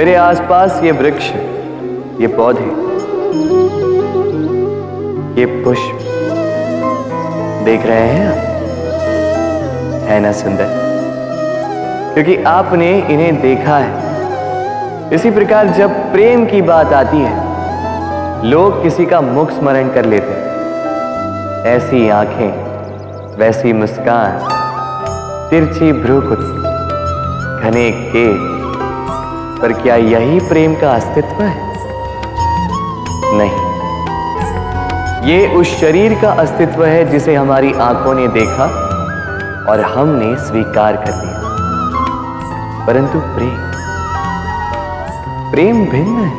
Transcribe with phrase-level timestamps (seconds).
[0.00, 1.24] मेरे आसपास ये वृक्ष,
[2.20, 2.64] ये पौधे,
[5.40, 5.98] ये पुष्प,
[7.64, 8.34] देख रहे हैं आप?
[10.10, 10.64] है ना सुंदर?
[12.14, 13.92] क्योंकि आपने इन्हें देखा है।
[15.14, 17.34] इसी प्रकार जब प्रेम की बात आती है,
[18.44, 20.46] लोग किसी का मुख स्मरण कर लेते हैं।
[21.64, 22.50] ऐसी आँखें,
[23.38, 24.38] वैसी मुस्कान,
[25.50, 26.38] तिरछी भ्रूकुट
[27.62, 28.59] घने के
[29.62, 31.70] पर क्या यही प्रेम का अस्तित्व है?
[33.38, 33.70] नहीं।
[35.30, 38.64] ये उस शरीर का अस्तित्व है जिसे हमारी आँखों ने देखा
[39.68, 41.40] और हमने स्वीकार कर लिया।
[42.86, 43.70] परंतु प्रेम
[45.52, 46.38] प्रेम भिन्न है।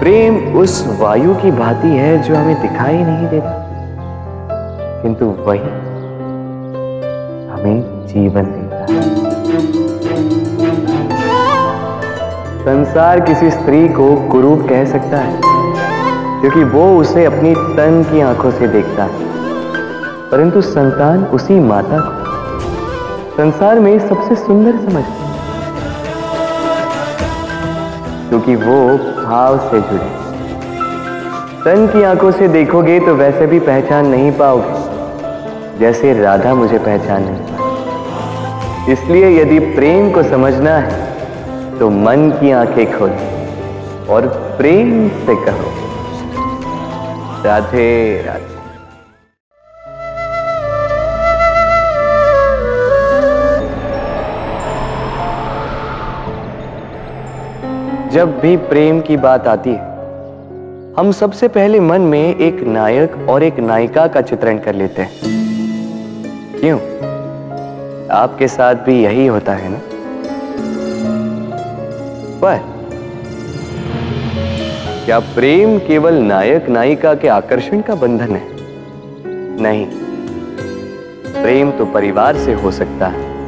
[0.00, 3.68] प्रेम उस वायु की भांति है जो हमें दिखाई नहीं देता।
[5.02, 5.58] किंतु वही
[7.48, 8.57] हमें जीवन
[12.68, 15.36] संसार किसी स्त्री को कुरूप कह सकता है,
[16.40, 19.28] क्योंकि वो उसे अपनी तन की आँखों से देखता है।
[20.30, 22.12] परंतु संतान उसी माता को
[23.36, 25.30] संसार में सबसे सुंदर समझती है,
[28.28, 28.76] क्योंकि वो
[29.24, 30.10] भाव से जुड़े।
[31.64, 37.28] तन की आँखों से देखोगे तो वैसे भी पहचान नहीं पाओगे, जैसे राधा मुझे पहचान
[37.30, 41.06] नहीं इसलिए यदि प्रेम को समझना है
[41.78, 44.26] तो मन की आँखें खोलो और
[44.58, 45.70] प्रेम से कहो,
[47.44, 48.56] राधे राधे।
[58.10, 59.86] जब भी प्रेम की बात आती है,
[60.98, 65.12] हम सबसे पहले मन में एक नायक और एक नायिका का चित्रण कर लेते हैं।
[66.60, 66.78] क्यों?
[68.12, 69.80] आपके साथ भी यही होता है ना?
[72.42, 72.78] पर।
[75.04, 78.48] क्या प्रेम केवल नायक नायिका के आकर्षण का बंधन है?
[79.62, 79.86] नहीं।
[81.42, 83.38] प्रेम तो परिवार से हो सकता है।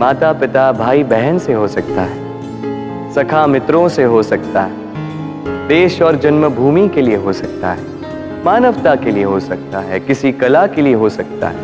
[0.00, 2.24] माता पिता भाई बहन से हो सकता है।
[3.12, 4.72] सखा मित्रों से हो सकता है।
[5.68, 7.84] देश और जन्मभूमि के लिए हो सकता है।
[8.44, 11.56] मानवता के लिए हो सकता है। किसी कला के लिए हो सकता है।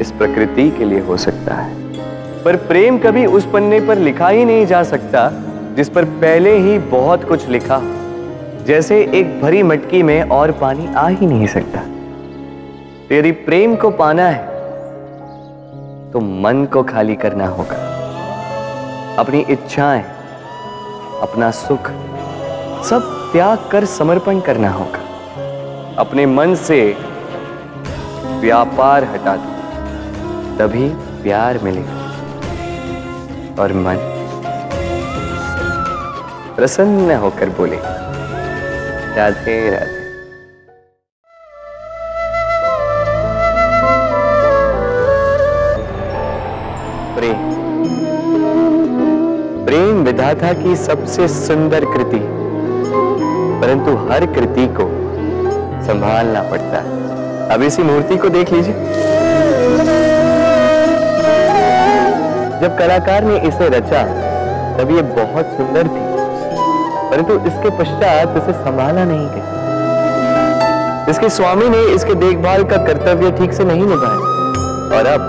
[0.00, 1.83] इस प्रकृति के लिए हो सकता है।
[2.44, 5.30] पर प्रेम कभी उस पन्ने पर लिखा ही नहीं जा सकता,
[5.76, 7.80] जिस पर पहले ही बहुत कुछ लिखा
[8.66, 11.80] जैसे एक भरी मटकी में और पानी आ ही नहीं सकता।
[13.12, 14.52] यदि प्रेम को पाना है
[16.12, 17.76] तो मन को खाली करना होगा।
[19.18, 20.02] अपनी इच्छाएँ,
[21.22, 21.90] अपना सुख,
[22.84, 25.02] सब त्याग कर समर्पण करना होगा।
[25.98, 26.80] अपने मन से
[28.40, 29.52] व्यापार हटा दो,
[30.58, 30.88] तभी
[31.22, 32.03] प्यार मिलेगा।
[33.58, 33.96] और मन
[36.56, 37.76] प्रसन्न होकर बोले,
[39.16, 40.02] राधे राधे।
[47.16, 47.34] प्रेम।
[49.66, 52.20] प्रेम विधाता की सबसे सुंदर कृति,
[53.60, 54.88] परंतु हर कृति को
[55.84, 59.13] संभालना पड़ता है। अब इसी मूर्ति को देख लीजिए।
[62.64, 64.02] जब कलाकार ने इसे रचा,
[64.76, 66.04] तब ये बहुत सुंदर थी।
[67.10, 73.52] परंतु इसके पश्चात इसे संभाला नहीं गया। इसके स्वामी ने इसके देखभाल का कर्तव्य ठीक
[73.52, 74.18] से नहीं निभाया।
[74.96, 75.20] और अब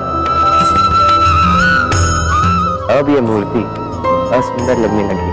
[2.92, 3.64] अब यह मूर्ति
[4.36, 5.32] असुंदर लगने लगी।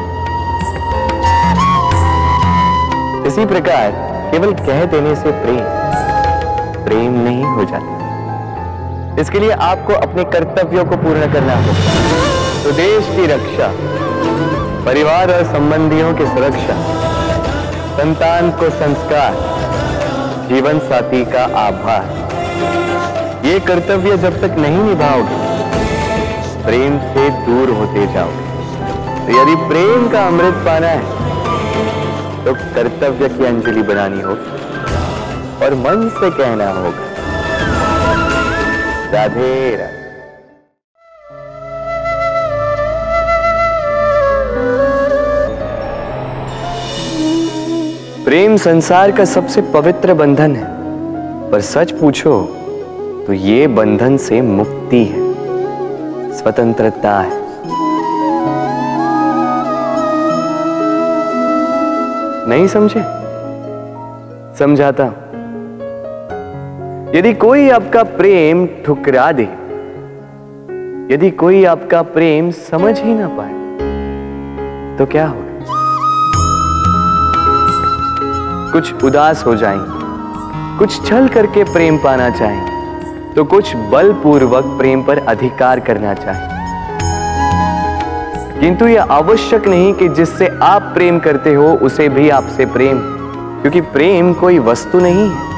[3.28, 3.90] इसी प्रकार
[4.32, 5.64] केवल कह देने से प्रेम
[6.84, 7.91] प्रेम नहीं हो जाता।
[9.21, 13.69] इसके लिए आपको अपने कर्तव्यों को पूर्ण करना होगा। तो देश की रक्षा,
[14.87, 16.77] परिवार और संबंधियों की सुरक्षा,
[17.97, 19.34] संतान को संस्कार,
[20.49, 22.05] जीवन साथी का आभार।
[23.47, 25.41] ये कर्तव्य जब तक नहीं निभाओगे,
[26.65, 28.50] प्रेम से दूर होते जाओगे।
[29.23, 31.20] तो यदि प्रेम का अमृत पाना है
[32.44, 37.11] तो कर्तव्य की अंजलि बनानी होगी और मन से कहना होगा
[39.12, 40.03] राधे राधे
[48.25, 50.67] प्रेम संसार का सबसे पवित्र बंधन है।
[51.50, 52.43] पर सच पूछो
[53.26, 55.32] तो ये बंधन से मुक्ति है।
[56.32, 57.41] स्वतंत्रता है।
[62.49, 63.03] नहीं समझे?
[64.58, 65.21] समझाता हूँ।
[67.14, 69.43] यदि कोई आपका प्रेम ठुकरा दे,
[71.14, 73.53] यदि कोई आपका प्रेम समझ ही ना पाए
[74.99, 75.49] तो क्या होगा?
[78.73, 85.19] कुछ उदास हो जाएँगे कुछ छल करके प्रेम पाना चाहेंगे तो कुछ बलपूर्वक प्रेम पर
[85.26, 86.50] अधिकार करना चाहें।
[88.61, 92.99] किंतु यह आवश्यक नहीं कि जिससे आप प्रेम करते हो, उसे भी आपसे प्रेम,
[93.62, 95.51] क्योंकि प्रेम कोई वस्तु नहीं है।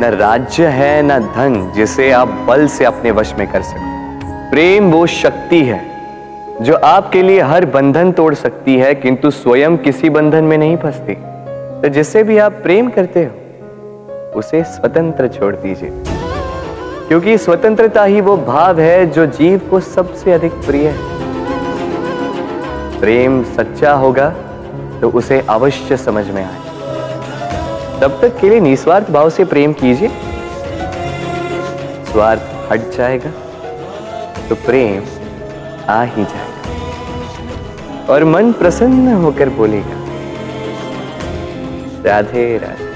[0.00, 4.90] न राज्य है, न धन जिसे आप बल से अपने वश में कर सको। प्रेम
[4.90, 5.80] वो शक्ति है,
[6.62, 11.14] जो आपके लिए हर बंधन तोड़ सकती है, किंतु स्वयं किसी बंधन में नहीं फंसती।
[11.82, 15.90] तो जिससे भी आप प्रेम करते हो, उसे स्वतंत्र छोड़ दीजिए।
[17.08, 21.20] क्योंकि स्वतंत्रता ही वो भाव है, जो जीव को सबसे अधिक प्रिय है।
[23.00, 24.34] प्रेम सच्चा होगा
[25.00, 26.69] तो उसे अवश्य समझ में आए।
[28.00, 30.08] तब तक के लिए निस्वार्थ भाव से प्रेम कीजिए।
[32.12, 33.30] स्वार्थ हट जाएगा
[34.48, 35.02] तो प्रेम
[35.88, 39.98] आ ही जाएगा। और मन प्रसन्न होकर बोलेगा,
[42.06, 42.88] राधे राधे।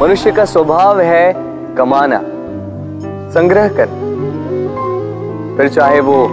[0.00, 1.32] मनुष्य का स्वभाव है
[1.76, 2.20] कमाना,
[3.32, 3.88] संग्रह कर
[5.56, 6.26] फिर चाहे वो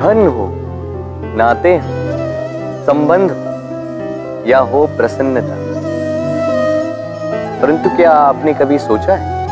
[0.00, 0.46] धन हो
[1.36, 1.80] नाते
[2.86, 3.30] संबंध
[4.46, 5.56] या हो प्रसन्नता।
[7.62, 9.46] परंतु क्या आपने कभी सोचा है?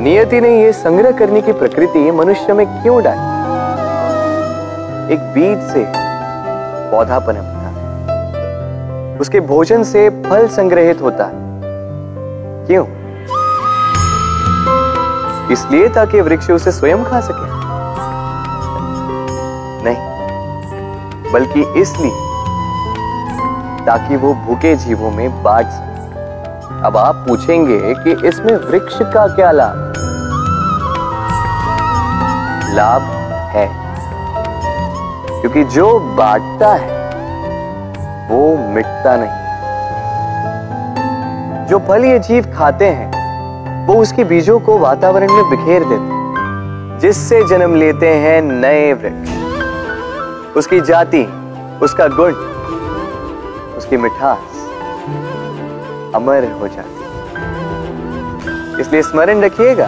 [0.00, 3.34] नियति ने यह संग्रह करने की प्रकृति मनुष्य में क्यों डाली?
[5.14, 5.92] एक बीज से
[6.90, 11.32] पौधा पनपता है। उसके भोजन से फल संग्रहित होता है।
[12.66, 12.86] क्यों?
[15.52, 17.53] इसलिए ताकि वृक्ष उसे स्वयं खा सके।
[21.34, 22.12] बल्कि इसलिए
[23.86, 25.94] ताकि वो भूखे जीवों में बांट सके।
[26.86, 29.92] अब आप पूछेंगे कि इसमें वृक्ष का क्या लाभ?
[32.74, 33.02] लाभ
[33.56, 33.66] है।
[35.40, 37.04] क्योंकि जो बांटता है,
[38.30, 39.44] वो मिटता नहीं।
[41.66, 43.24] जो फल ये जीव खाते हैं,
[43.86, 46.14] वो उसके बीजों को वातावरण में बिखेर देते
[47.00, 49.33] जिससे जन्म लेते हैं नए वृक्ष।
[50.56, 51.24] उसकी जाति,
[51.82, 52.32] उसका गुण,
[53.76, 54.38] उसकी मिठास
[56.14, 57.04] अमर हो जाती।
[58.80, 59.86] इसलिए स्मरण रखिएगा,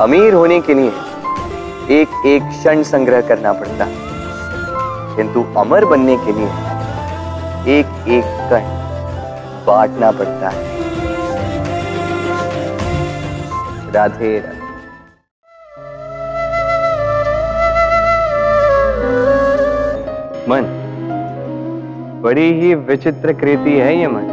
[0.00, 0.92] अमीर होने के लिए
[2.00, 3.96] एक एक क्षण संग्रह करना पड़ता है।
[5.16, 6.48] किंतु अमर बनने के लिए
[7.78, 8.60] एक एक कण
[9.66, 10.72] बांटना पड़ता है।
[13.92, 14.61] राधे राधे।
[20.52, 20.64] मन।
[22.22, 24.28] बड़ी ही विचित्र कृति है ये मन।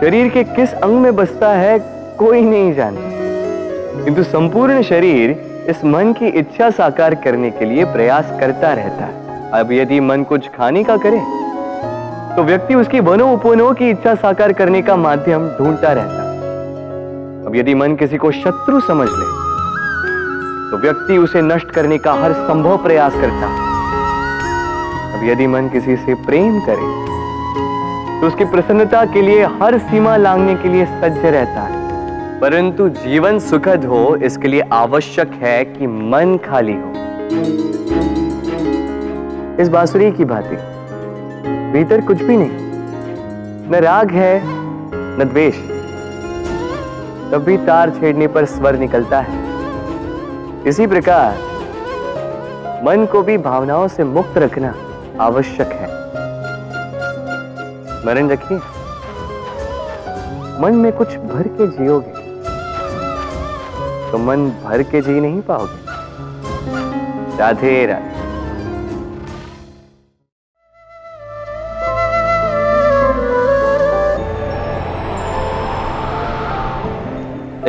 [0.00, 1.78] शरीर के किस अंग में बसता है,
[2.18, 5.30] कोई नहीं जानता किंतु संपूर्ण शरीर
[5.70, 10.22] इस मन की इच्छा साकार करने के लिए प्रयास करता रहता है। अब यदि मन
[10.24, 11.20] कुछ खाने का करे
[12.36, 17.56] तो व्यक्ति उसकी वनो उपवनों की इच्छा साकार करने का माध्यम ढूंढता रहता है। अब
[17.56, 19.26] यदि मन किसी को शत्रु समझ ले
[20.70, 23.69] तो व्यक्ति उसे नष्ट करने का हर संभव प्रयास करता है।
[25.20, 26.84] अब यदि मन किसी से प्रेम करे
[28.20, 33.38] तो उसकी प्रसन्नता के लिए हर सीमा लांगने के लिए सज्ज रहता है। परंतु जीवन
[33.38, 36.90] सुखद हो, इसके लिए आवश्यक है कि मन खाली हो।
[39.62, 40.56] इस बांसुरी की भांति,
[41.72, 42.50] भीतर कुछ भी नहीं,
[43.70, 45.56] न राग है, न द्वेष।
[47.32, 49.38] तब भी तार छेड़ने पर स्वर निकलता है।
[50.66, 51.32] इसी प्रकार,
[52.84, 54.74] मन को भी भावनाओं से मुक्त रखना।
[55.20, 55.88] आवश्यक है।
[58.02, 58.58] स्मरण रखिए।
[60.60, 62.20] मन में कुछ भर के जियोगे।
[64.12, 65.80] तो मन भर के जी नहीं पाओगे।
[67.38, 68.20] राधे राधे।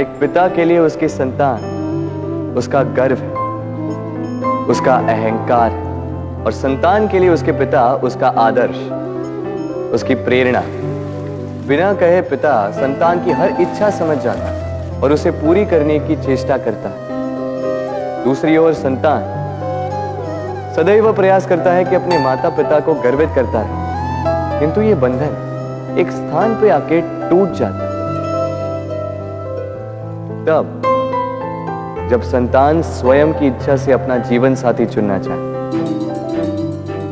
[0.02, 1.64] एक पिता के लिए उसकी संतान,
[2.58, 3.34] उसका गर्व है,
[4.66, 5.91] उसका अहंकार। है
[6.46, 8.78] और संतान के लिए उसके पिता उसका आदर्श,
[9.94, 10.62] उसकी प्रेरणा।
[11.68, 16.58] बिना कहे पिता संतान की हर इच्छा समझ जाता और उसे पूरी करने की चेष्टा
[16.58, 16.90] करता।
[18.24, 19.22] दूसरी ओर संतान
[20.76, 25.98] सदैव प्रयास करता है कि अपने माता पिता को गर्वित करता है किंतु यह बंधन
[26.00, 27.90] एक स्थान पे आके टूट जाता।
[30.48, 30.82] तब
[32.12, 35.51] जब संतान स्वयं की इच्छा से अपना जीवन साथी चुनना चाहे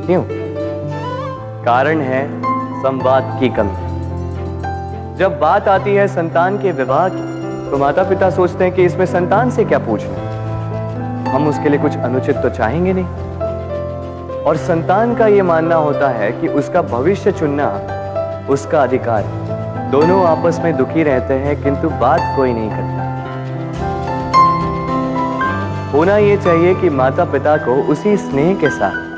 [0.10, 0.24] क्यों?
[1.64, 2.20] कारण है
[2.82, 3.88] संवाद की कमी।
[5.18, 7.22] जब बात आती है संतान के विवाह की
[7.70, 11.98] तो माता पिता सोचते हैं कि इसमें संतान से क्या पूछना हम उसके लिए कुछ
[11.98, 13.06] अनुचित तो चाहेंगे नहीं।
[14.44, 17.68] और संतान का यह मानना होता है कि उसका भविष्य चुनना
[18.50, 19.24] उसका अधिकार
[19.92, 23.08] दोनों आपस में दुखी रहते हैं, किंतु बात कोई नहीं करता।
[25.92, 29.09] होना यह चाहिए कि माता पिता को उसी स्नेह के साथ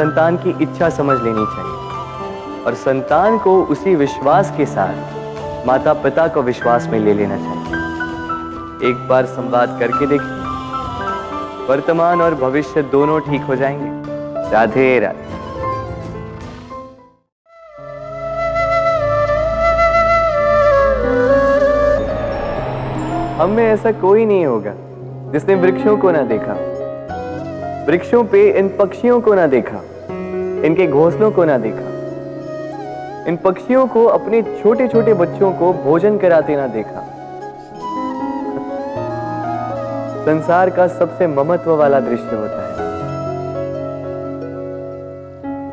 [0.00, 6.28] संतान की इच्छा समझ लेनी चाहिए। और संतान को उसी विश्वास के साथ माता पिता
[6.28, 13.20] को विश्वास में ले लेना चाहिए। एक बार संवाद करके देखिए। वर्तमान और भविष्य दोनों
[13.20, 13.90] ठीक हो जाएँगे।
[14.50, 15.28] राधे राधे।
[23.42, 24.72] हम में ऐसा कोई नहीं होगा
[25.32, 26.56] जिसने वृक्षों को ना देखा।
[27.86, 29.80] वृक्षों पे इन पक्षियों को ना देखा।
[30.64, 31.88] इनके घोंसलों को ना देखा।
[33.28, 37.06] इन पक्षियों को अपने छोटे छोटे बच्चों को भोजन कराते ना देखा।
[40.24, 42.88] संसार का सबसे ममत्व वाला दृश्य होता है।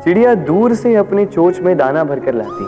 [0.04, 2.66] चिड़िया दूर से अपने चोच में दाना भरकर लाती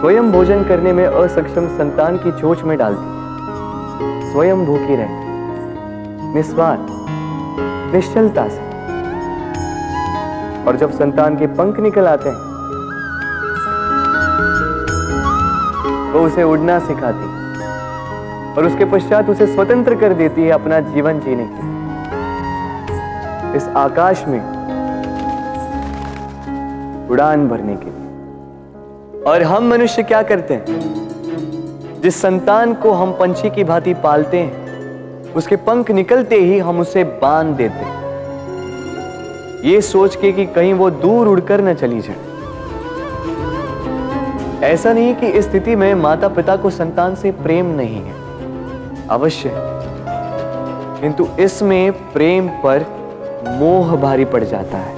[0.00, 6.86] स्वयं भोजन करने में असक्षम संतान की चोच में डालती स्वयं भूखी रहती निस्वार्थ,
[7.94, 8.65] निश्चलता से।
[10.68, 12.36] और जब संतान के पंख निकल आते हैं,
[16.12, 17.26] वो उसे उड़ना सिखाती
[18.52, 21.76] और उसके पश्चात उसे स्वतंत्र कर देती है अपना जीवन जीने के
[23.56, 24.56] इस आकाश में
[27.08, 30.64] उड़ान भरने के लिए। और हम मनुष्य क्या करते हैं?
[32.00, 37.04] जिस संतान को हम पंछी की भांति पालते हैं, उसके पंख निकलते ही हम उसे
[37.04, 38.05] बाँध देते
[39.66, 42.16] ये सोच के कि कहीं वो दूर उड़कर न चली जाए।
[44.62, 48.14] ऐसा नहीं कि इस स्थिति में माता पिता को संतान से प्रेम नहीं है।
[49.08, 49.50] अवश्य।
[51.00, 52.84] किंतु इसमें प्रेम पर
[53.48, 54.94] मोह भारी पड़ जाता है।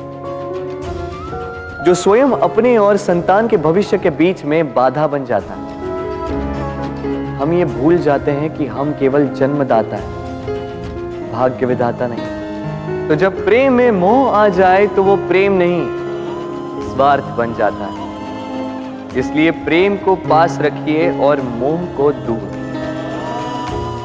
[1.84, 5.68] जो स्वयं अपने और संतान के भविष्य के बीच में बाधा बन जाता है।
[7.36, 10.12] हम ये भूल जाते हैं कि हम केवल जन्मदाता हैं।
[11.32, 12.37] भाग्य विधाता नहीं।
[13.08, 15.84] तो जब प्रेम में मोह आ जाए तो वो प्रेम नहीं,
[16.94, 22.50] स्वार्थ बन जाता है। इसलिए प्रेम को पास रखिए और मोह को दूर।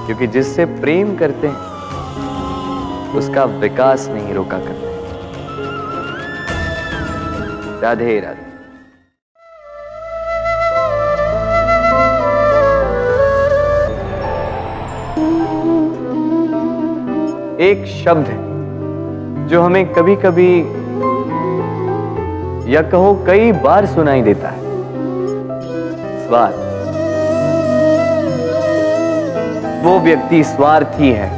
[0.06, 4.94] क्योंकि जिससे प्रेम करते हैं, उसका विकास नहीं रोका करते।
[7.82, 8.52] राधे राधे।
[17.64, 18.43] एक शब्द है।
[19.54, 20.60] जो हमें कभी कभी
[22.76, 24.58] या कहो कई बार सुनाई देता है।
[26.28, 26.56] स्वार्थ।
[29.86, 31.30] वो व्यक्ति स्वार्थी है।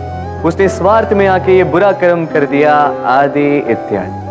[0.43, 2.74] उसने स्वार्थ में आके ये बुरा कर्म कर दिया,
[3.05, 4.25] आदि इत्यादि।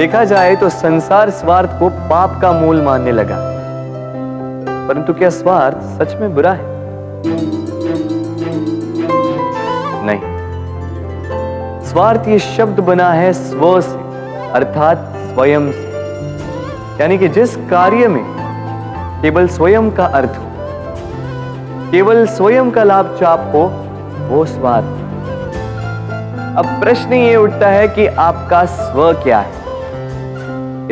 [0.00, 3.36] देखा जाए तो संसार स्वार्थ को पाप का मूल मानने लगा।
[4.88, 7.49] परंतु क्या स्वार्थ सच में बुरा है?
[11.90, 13.98] स्वार्थ ये शब्द बना है स्व से,
[14.50, 15.88] अर्थात स्वयं से।
[17.00, 18.22] यानी कि जिस कार्य में
[19.22, 20.44] केवल स्वयं का अर्थ हो,
[21.90, 23.62] केवल स्वयं का लाभ चाप हो,
[24.28, 24.98] वो स्वार्थ
[26.58, 29.58] अब प्रश्न ये उठता है कि आपका स्व क्या है?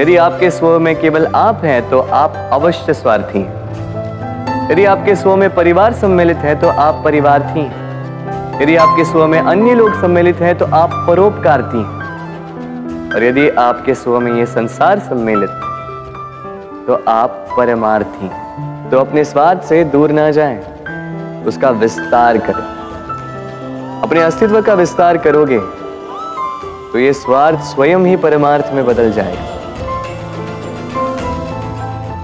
[0.01, 5.37] यदि आपके स्व में केवल आप हैं तो आप अवश्य स्वार्थी हैं। यदि आपके स्व
[5.37, 7.88] में परिवार सम्मिलित है तो आप परिवार्थी हैं।
[8.61, 13.95] यदि आपके स्व में अन्य लोग सम्मिलित हैं तो आप परोपकारती हैं और यदि आपके
[13.95, 15.51] स्व में ये संसार सम्मिलित
[16.87, 18.29] तो आप परमार्थी
[18.91, 20.59] तो अपने स्वार्थ से दूर ना जाएँ,
[21.47, 22.67] उसका विस्तार करें।
[24.03, 25.59] अपने अस्तित्व का विस्तार करोगे
[26.93, 29.47] तो ये स्वार्थ स्वयं ही परमार्थ में बदल जाएगा।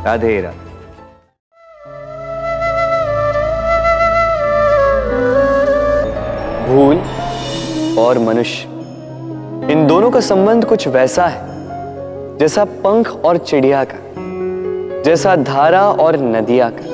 [0.05, 0.64] राधे राधे।
[6.75, 7.01] भूल
[7.99, 13.99] और मनुष्य। इन दोनों का संबंध कुछ वैसा है, जैसा पंख और चिड़िया का,
[15.05, 16.93] जैसा धारा और नदिया का।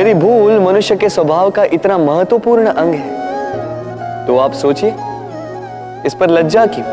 [0.00, 4.90] यदि भूल मनुष्य के स्वभाव का इतना महत्वपूर्ण अंग है तो आप सोचिए,
[6.06, 6.86] इस पर लज्जा क्यों?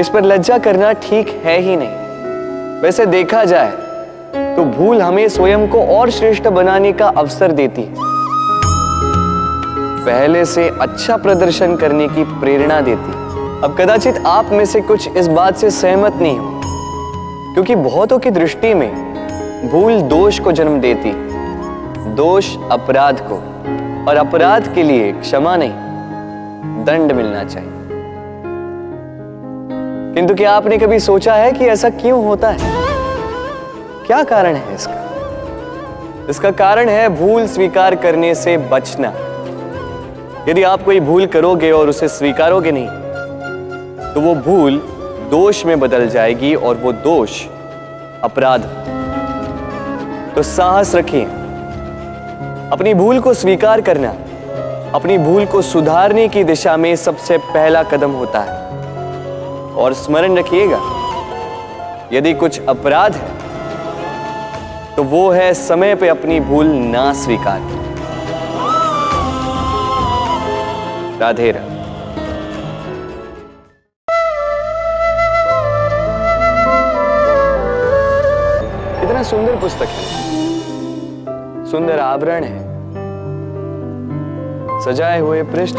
[0.00, 3.72] इस पर लज्जा करना ठीक है ही नहीं। वैसे देखा जाए
[4.56, 8.12] तो भूल हमें स्वयं को और श्रेष्ठ बनाने का अवसर देती है।
[10.04, 15.16] पहले से अच्छा प्रदर्शन करने की प्रेरणा देती है। अब कदाचित आप में से कुछ
[15.16, 16.60] इस बात से सहमत नहीं हो,
[17.54, 18.90] क्योंकि बहुतों की दृष्टि में
[19.70, 21.12] भूल दोष को जन्म देती
[22.14, 23.36] दोष अपराध को,
[24.10, 25.72] और अपराध के लिए क्षमा नहीं,
[26.84, 27.70] दंड मिलना चाहिए।
[30.14, 32.83] किंतु क्या आपने कभी सोचा है कि ऐसा क्यों होता है?
[34.06, 36.26] क्या कारण है इसका?
[36.30, 39.12] इसका कारण है भूल स्वीकार करने से बचना।
[40.48, 42.88] यदि आप कोई भूल करोगे और उसे स्वीकारोगे नहीं
[44.14, 44.76] तो वो भूल
[45.30, 47.42] दोष में बदल जाएगी और वो दोष
[48.24, 48.62] अपराध।
[50.34, 51.24] तो साहस रखिए।
[52.72, 54.10] अपनी भूल को स्वीकार करना,
[54.94, 58.62] अपनी भूल को सुधारने की दिशा में सबसे पहला कदम होता है।
[59.74, 60.80] और स्मरण रखिएगा,
[62.12, 63.43] यदि कुछ अपराध है
[64.96, 67.60] तो वो है समय पे अपनी भूल ना स्वीकार
[71.20, 71.52] राधे
[79.00, 80.04] कितना सुंदर पुस्तक है।
[81.70, 82.74] सुंदर आवरण है।
[84.80, 85.76] सजाए हुए पृष्ठ।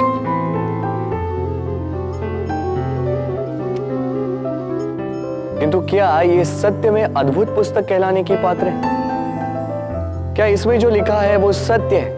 [5.60, 9.05] किंतु क्या ये सत्य में अद्भुत पुस्तक कहलाने की पात्र है?
[10.36, 12.10] क्या इसमें जो लिखा है वो सत्य है?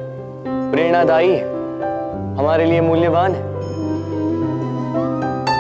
[0.71, 1.43] प्रेरणादायी है।
[2.37, 3.41] हमारे लिए मूल्यवान है।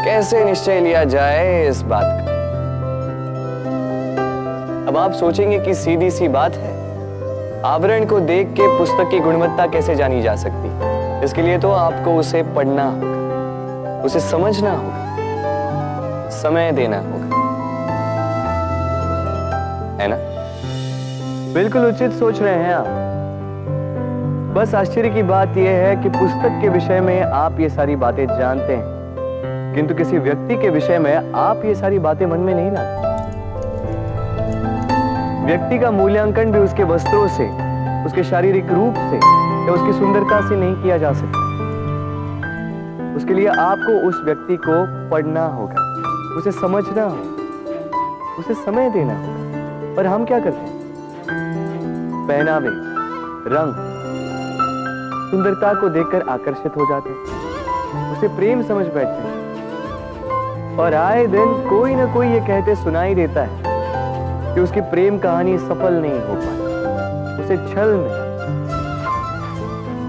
[0.05, 2.33] कैसे निश्चय लिया जाए इस बात का?
[4.87, 6.71] अब आप सोचेंगे कि सीधी सी बात है,
[7.63, 10.69] आवरण को देख के पुस्तक की गुणवत्ता कैसे जानी जा सकती?
[11.25, 17.35] इसके लिए तो आपको उसे पढ़ना होगा, उसे समझना होगा, समय देना होगा।
[20.03, 20.26] है ना?
[21.57, 22.87] बिल्कुल उचित सोच रहे हैं आप।
[24.55, 28.27] बस आश्चर्य की बात यह है कि पुस्तक के विषय में आप ये सारी बातें
[28.27, 28.83] जानते हैं।
[29.75, 33.07] किंतु किसी व्यक्ति के विषय में आप ये सारी बातें मन में नहीं लाते।
[35.45, 37.49] व्यक्ति का मूल्यांकन भी उसके वस्त्रों से,
[38.05, 39.17] उसके शारीरिक रूप से
[39.67, 41.39] या उसकी सुंदरता से नहीं किया जा सकता।
[43.15, 45.81] उसके लिए आपको उस व्यक्ति को पढ़ना होगा,
[46.37, 50.66] उसे समझना होगा, उसे समय देना होगा। पर हम क्या करते हैं?
[52.27, 52.67] पहनावे,
[53.49, 53.73] रंग,
[55.31, 57.09] सुंदरता को देखकर आकर्षित हो जाते
[58.11, 59.37] उसे प्रेम समझ बैठते
[60.77, 63.63] और आए दिन कोई ना कोई ये कहते सुनाई देता है
[64.55, 68.27] कि उसकी प्रेम कहानी सफल नहीं हो पाई। उसे छल मिला।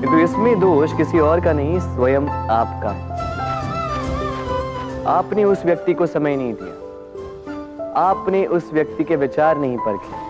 [0.00, 2.90] किंतु इसमें दोष किसी और का नहीं, स्वयं आपका।
[5.11, 6.74] आपने उस व्यक्ति को समय नहीं दिया।
[7.96, 10.28] आपने उस व्यक्ति के विचार नहीं परखे।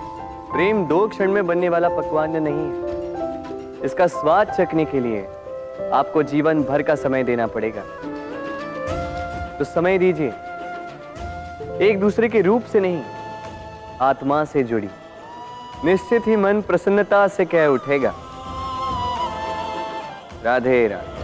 [0.52, 5.26] प्रेम दो क्षण में बनने वाला पकवान नहीं है। इसका स्वाद चखने के लिए
[5.92, 7.82] आपको जीवन भर का समय देना पड़ेगा।
[9.58, 10.32] तो समय दीजिए।
[11.80, 13.02] एक दूसरे के रूप से नहीं,
[14.00, 14.88] आत्मा से जुड़ी।
[15.84, 18.14] निश्चित ही मन प्रसन्नता से कह उठेगा।
[20.44, 21.17] राधे राधे।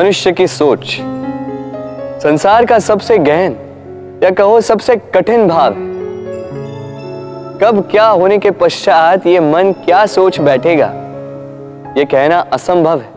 [0.00, 1.00] मनुष्य की सोच,
[2.22, 3.56] संसार का सबसे गहन,
[4.22, 5.72] या कहो सबसे कठिन भाग।
[7.62, 10.86] कब क्या होने के पश्चात ये मन क्या सोच बैठेगा?
[11.98, 13.08] ये कहना असंभव है।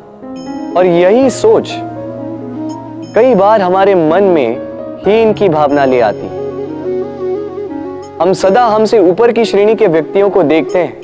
[0.78, 1.70] और यही सोच
[3.16, 4.58] कई बार हमारे मन में
[5.06, 6.28] हीन की भावना ले आती
[8.22, 11.02] हम सदा हमसे ऊपर की श्रेणी के व्यक्तियों को देखते हैं।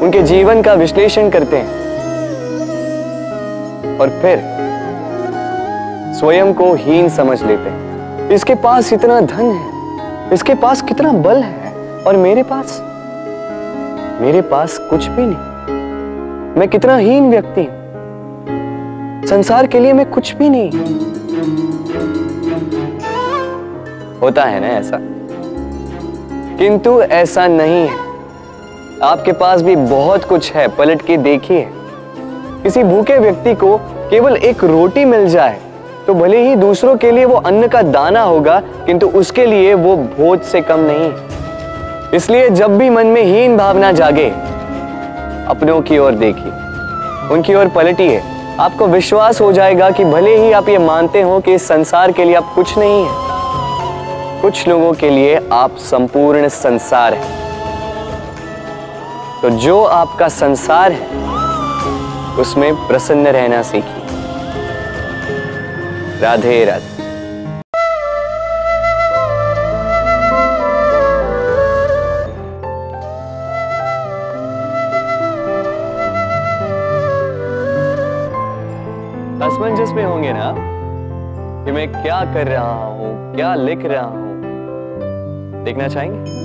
[0.00, 1.85] उनके जीवन का विश्लेषण करते हैं।
[4.00, 4.42] और फिर
[6.14, 9.70] स्वयं को हीन समझ लेते हैं। इसके पास इतना धन है,
[10.32, 12.82] इसके पास कितना बल है, और मेरे पास
[14.20, 17.76] मेरे पास कुछ भी नहीं। मैं कितना हीन व्यक्ति हूँ।
[19.26, 20.70] संसार के लिए मैं कुछ भी नहीं।
[24.20, 24.98] होता है ना ऐसा?
[26.56, 28.06] किंतु ऐसा नहीं है।
[29.02, 31.70] आपके पास भी बहुत कुछ है, पलट के देखिए।
[32.66, 33.76] किसी भूखे व्यक्ति को
[34.10, 35.58] केवल एक रोटी मिल जाए
[36.06, 39.94] तो भले ही दूसरों के लिए वो अन्न का दाना होगा, किंतु उसके लिए वो
[39.96, 44.28] भोज से कम नहीं। इसलिए जब भी मन में हीन भावना जागे,
[45.48, 46.52] अपनों की ओर देखिए,
[47.34, 48.20] उनकी ओर पलटिए,
[48.60, 52.24] आपको विश्वास हो जाएगा कि भले ही आप ये मानते हो कि इस संसार के
[52.24, 57.34] लिए आप कुछ नहीं है, कुछ लोगों के लिए आप संपूर्ण संसार है।
[59.42, 61.25] तो जो आपका संसार है
[62.38, 64.00] उसमें प्रसन्न रहना सीखी।
[66.20, 66.96] राधे राधे।
[79.46, 80.54] असमंजस में होंगे ना?
[81.64, 84.26] कि मैं क्या कर रहा हूँ, क्या लिख रहा हूँ?
[85.64, 86.35] देखना चाहेंगे?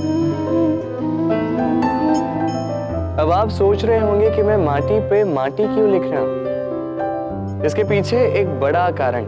[3.21, 7.65] अब आप सोच रहे होंगे कि मैं माटी पे माटी क्यों लिख रहा हूँ?
[7.65, 9.25] इसके पीछे एक बड़ा कारण।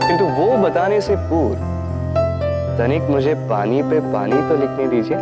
[0.00, 1.60] किंतु वो बताने से पूर्व,
[2.78, 5.16] तनिक मुझे पानी पे पानी तो लिखने दीजिए।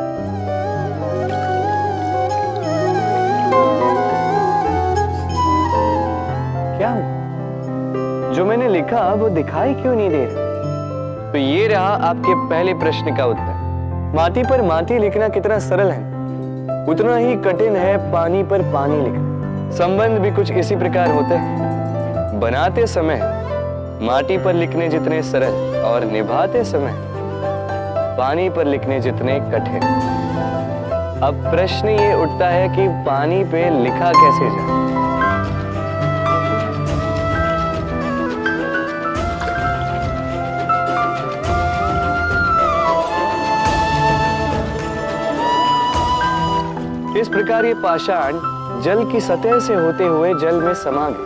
[6.78, 6.96] क्या?
[8.32, 11.32] जो मैंने लिखा, वो दिखाई क्यों नहीं दे रहा?
[11.32, 16.05] तो ये रहा आपके पहले प्रश्न का उत्तर। माटी पर माटी लिखना कितना सरल है।
[16.88, 22.40] उतना ही कठिन है पानी पर पानी लिखना। संबंध भी कुछ इसी प्रकार होते हैं।
[22.40, 23.20] बनाते समय,
[24.02, 26.92] माटी पर लिखने जितने सरल और निभाते समय,
[28.18, 29.82] पानी पर लिखने जितने कठिन।
[31.22, 34.85] अब प्रश्न ये उठता है कि पानी पे लिखा कैसे जाए?
[47.26, 48.36] इस प्रकार ये पाषाण
[48.82, 51.24] जल की सतह से होते हुए जल में समा गए।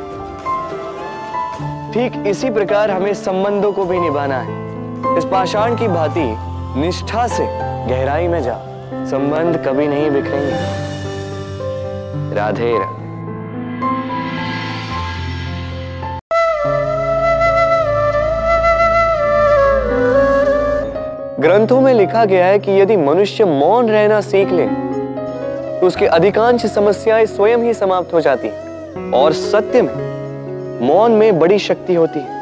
[1.93, 6.25] ठीक इसी प्रकार हमें संबंधों को भी निभाना है। इस पाषाण की भांति
[6.81, 7.47] निष्ठा से
[7.91, 8.57] गहराई में जा
[9.11, 10.55] संबंध कभी नहीं बिखरेंगे।
[12.35, 12.99] राधे राधे
[21.41, 24.80] ग्रंथों में लिखा गया है कि यदि मनुष्य मौन रहना सीख ले
[25.81, 28.71] तो उसकी अधिकांश समस्याएँ स्वयं ही समाप्त हो जाती हैं।
[29.13, 29.95] और सत्य में,
[30.87, 32.41] मौन में बड़ी शक्ति होती है।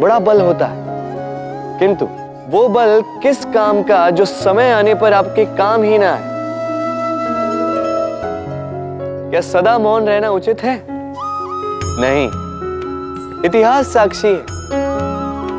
[0.00, 0.84] बड़ा बल होता है।
[1.78, 2.08] किंतु,
[2.48, 6.28] वो बल किस काम का जो समय आने पर आपके काम ही ना है
[9.30, 10.82] क्या सदा मौन रहना उचित है?
[12.00, 12.28] नहीं।
[13.44, 14.42] इतिहास साक्षी है।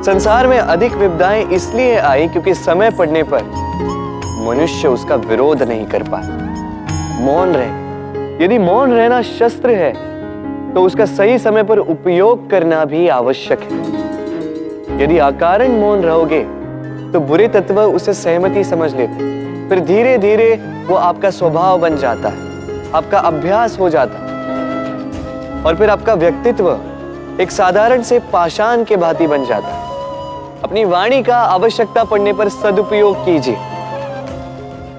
[0.03, 3.43] संसार में अधिक विपदाएँ इसलिए आई क्योंकि समय पड़ने पर
[4.47, 6.38] मनुष्य उसका विरोध नहीं कर पाता
[7.19, 9.91] मौन रहे। यदि मौन रहना शस्त्र है
[10.73, 16.41] तो उसका सही समय पर उपयोग करना भी आवश्यक है। यदि अकारण मौन रहोगे
[17.13, 19.27] तो बुरे तत्व उसे सहमति समझ लेते
[19.69, 20.53] फिर धीरे धीरे
[20.88, 26.69] वो आपका स्वभाव बन जाता है, आपका अभ्यास हो जाता है। और फिर आपका व्यक्तित्व
[27.41, 32.49] एक साधारण से पाषाण के भांति बन जाता है। अपनी वाणी का आवश्यकता पड़ने पर
[32.49, 33.58] सदुपयोग कीजिए।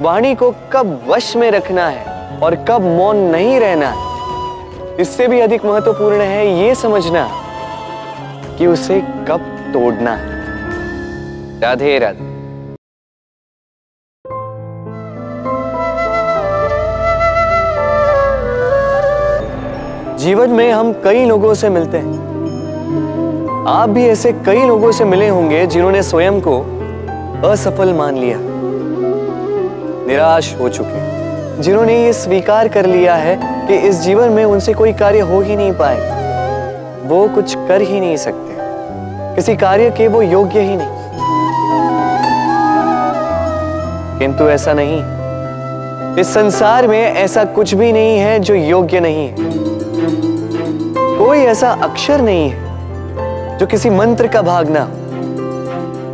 [0.02, 2.09] वाणी को कब वश में रखना है
[2.42, 3.94] और कब मौन नहीं रहना।
[5.00, 7.28] इससे भी अधिक महत्वपूर्ण है ये समझना
[8.58, 9.40] कि उसे कब
[9.72, 12.30] तोड़ना। है राधे राधे।
[20.18, 22.30] जीवन में हम कई लोगों से मिलते हैं।
[23.68, 26.58] आप भी ऐसे कई लोगों से मिले होंगे जिन्होंने स्वयं को
[27.48, 28.38] असफल मान लिया।
[30.06, 31.19] निराश हो चुके
[31.60, 35.56] जिन्होंने ये स्वीकार कर लिया है कि इस जीवन में उनसे कोई कार्य हो ही
[35.56, 35.98] नहीं पाए।
[37.06, 38.56] वो कुछ कर ही नहीं सकते।
[39.36, 40.88] किसी कार्य के वो योग्य ही नहीं।
[44.18, 45.02] किंतु ऐसा नहीं।
[46.20, 49.36] इस संसार में ऐसा कुछ भी नहीं है जो योग्य नहीं है।
[51.18, 52.70] कोई ऐसा अक्षर नहीं है
[53.58, 54.88] जो किसी मंत्र का भाग ना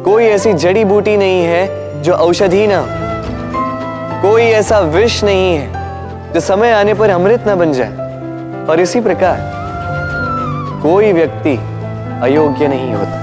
[0.04, 3.05] कोई ऐसी जड़ी बूटी नहीं है जो औषधि ना
[4.22, 5.72] कोई ऐसा विष नहीं है
[6.32, 7.92] जो समय आने पर अमृत ना बन जाए।
[8.66, 9.36] और इसी प्रकार,
[10.82, 11.56] कोई व्यक्ति
[12.22, 13.22] अयोग्य नहीं होता।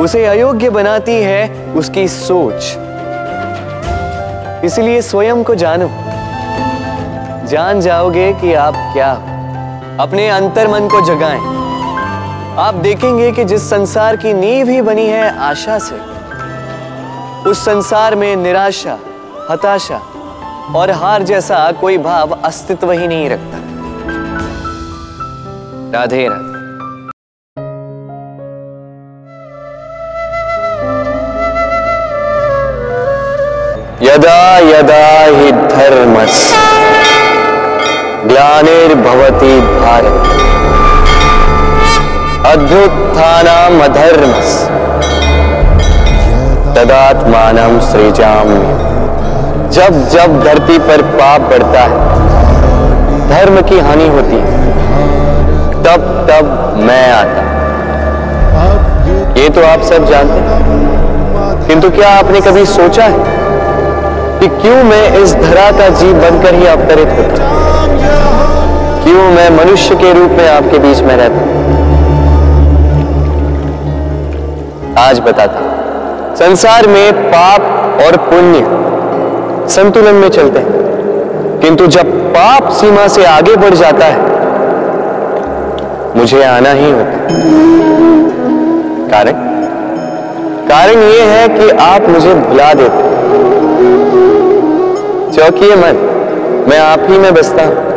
[0.00, 2.78] उसे अयोग्य बनाती है उसकी सोच।
[4.64, 5.90] इसलिए स्वयं को जानो।
[7.46, 9.22] जान जाओगे कि आप क्या हो।
[10.00, 11.40] अपने अंतर मन को जगाएँ।
[12.58, 15.96] आप देखेंगे कि जिस संसार की नींव ही बनी है आशा से,
[17.50, 18.98] उस संसार में निराशा
[19.50, 20.00] हताशा
[20.76, 23.58] और हार जैसा कोई भाव अस्तित्व ही नहीं रखता।
[25.98, 26.50] राधे राधे।
[34.06, 36.56] यदा यदा हि धर्मस्य
[38.28, 40.28] ग्लानिर्भवति भारत।
[42.46, 44.66] अध्युत्थानम् अधर्मस्य
[46.74, 48.91] तदात्मानं सृजाम्य
[49.72, 51.98] जब जब धरती पर पाप बढ़ता है,
[53.28, 54.60] धर्म की हानि होती है,
[55.84, 57.50] तब तब मैं आता
[59.38, 63.40] ये तो आप सब जानते हैं। किंतु क्या आपने कभी सोचा है
[64.40, 67.50] कि क्यों मैं इस धरा का जीव बनकर ही अवतरित होता
[69.04, 71.50] क्यों मैं मनुष्य के रूप में आपके बीच में रहता
[75.02, 75.60] आज बताता
[76.38, 77.62] संसार में पाप
[78.06, 78.60] और पुण्य
[79.68, 84.32] संतुलन में चलते हैं। किंतु जब पाप सीमा से आगे बढ़ जाता है,
[86.16, 87.18] मुझे आना ही होता
[89.10, 89.32] कारण?
[90.68, 93.10] कारण यह है कि आप मुझे भुला देते
[95.36, 96.08] चौकीय मन
[96.68, 97.92] मैं आप ही में बसता हूँ।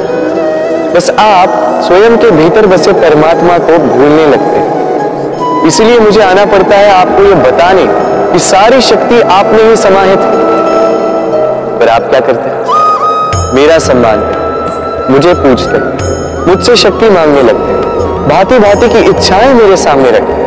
[0.94, 6.76] बस आप स्वयं के भीतर बसे परमात्मा को भूलने लगते हैं। इसलिए मुझे आना पड़ता
[6.76, 7.86] है, आपको यह बताने
[8.34, 10.45] कि सारी शक्ति आप में ही समाहित है।
[11.80, 14.20] पर आप क्या करते मेरा सम्मान
[15.12, 15.78] मुझे पूछते
[16.50, 17.74] मुझसे शक्ति मांगने लगते
[18.28, 20.46] भांति भांति की इच्छाएँ मेरे सामने रखते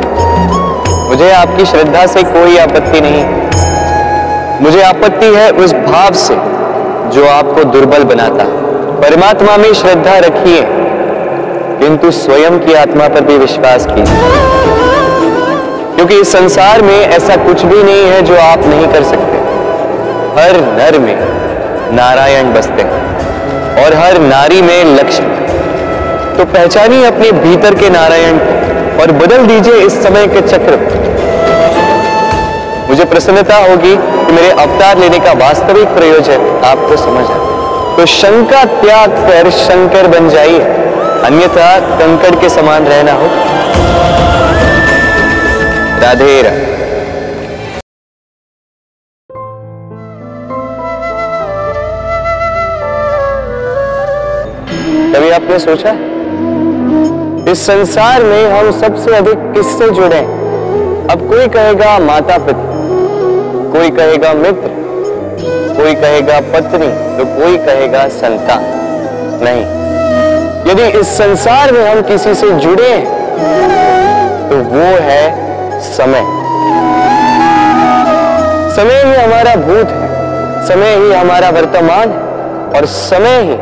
[1.09, 3.25] मुझे आपकी श्रद्धा से कोई आपत्ति नहीं।
[4.61, 6.35] मुझे आपत्ति है उस भाव से
[7.11, 8.45] जो आपको दुर्बल बनाता
[9.01, 10.62] परमात्मा में श्रद्धा रखिए।
[11.81, 14.21] किंतु स्वयं की आत्मा पर भी विश्वास कीजिए।
[15.95, 19.38] क्योंकि इस संसार में ऐसा कुछ भी नहीं है जो आप नहीं कर सकते।
[20.38, 21.16] हर नर में
[21.92, 29.03] नारायण बसते हैं और हर नारी में लक्ष्मी। तो पहचानिए अपने भीतर के नारायण को
[29.03, 30.77] और बदल दीजिए इस समय के चक्र।
[32.88, 37.42] मुझे प्रसन्नता होगी कि मेरे अवतार लेने का वास्तविक प्रयोजन आपको समझ आए
[37.96, 40.61] तो शंका त्याग कर शंकर बन जाइए।
[41.24, 43.29] अन्यथा कंकड़ के समान रहना हो।
[46.03, 46.67] राधे राधे।
[55.59, 55.92] कभी सोचा?
[57.51, 60.21] इस संसार में हम सबसे अधिक किससे जुड़े?
[61.12, 62.66] अब कोई कहेगा माता पिता
[63.73, 64.71] कोई कहेगा मित्र,
[65.77, 68.64] कोई कहेगा पत्नी तो कोई कहेगा संतान।
[69.42, 69.64] नहीं,
[70.71, 72.97] यदि इस संसार में हम किसी से जुड़े
[74.49, 75.25] तो वो है
[75.88, 76.23] समय।
[78.77, 82.27] समय ही हमारा भूत है, समय ही हमारा वर्तमान है,
[82.71, 83.57] और समय ही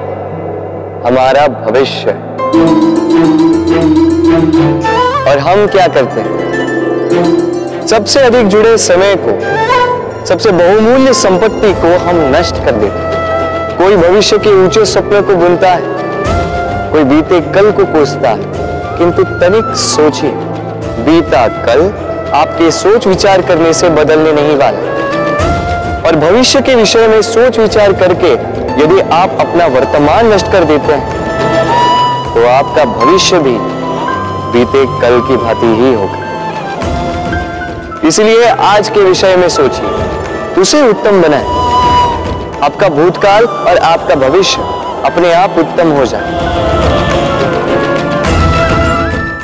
[1.06, 2.16] हमारा भविष्य है।
[5.22, 7.86] और हम क्या करते हैं?
[7.86, 9.34] सबसे अधिक जुड़े समय को,
[10.26, 15.34] सबसे बहुमूल्य संपत्ति को हम नष्ट कर देते हैं। कोई भविष्य के ऊँचे सपने को
[15.34, 15.82] बुनता है,
[16.92, 20.30] कोई बीते कल को कोसता है, किंतु तनिक सोचिए,
[21.06, 21.86] बीता कल
[22.34, 24.94] आपके सोच विचार करने से बदलने नहीं वाला।
[26.08, 30.92] और भविष्य के विषय में सोच विचार करके यदि आप अपना वर्तमान नष्ट कर देते
[30.92, 33.56] हैं तो आपका भविष्य भी
[34.52, 36.24] बीते कल की भांति ही होगा।
[38.08, 39.88] इसलिए आज के विषय में सोचिए,
[40.60, 41.46] उसे उत्तम बनाए।
[42.62, 44.62] आपका भूतकाल और आपका भविष्य
[45.04, 46.30] अपने आप उत्तम हो जाए।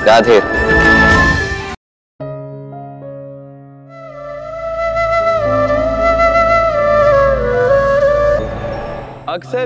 [0.06, 0.61] राधे।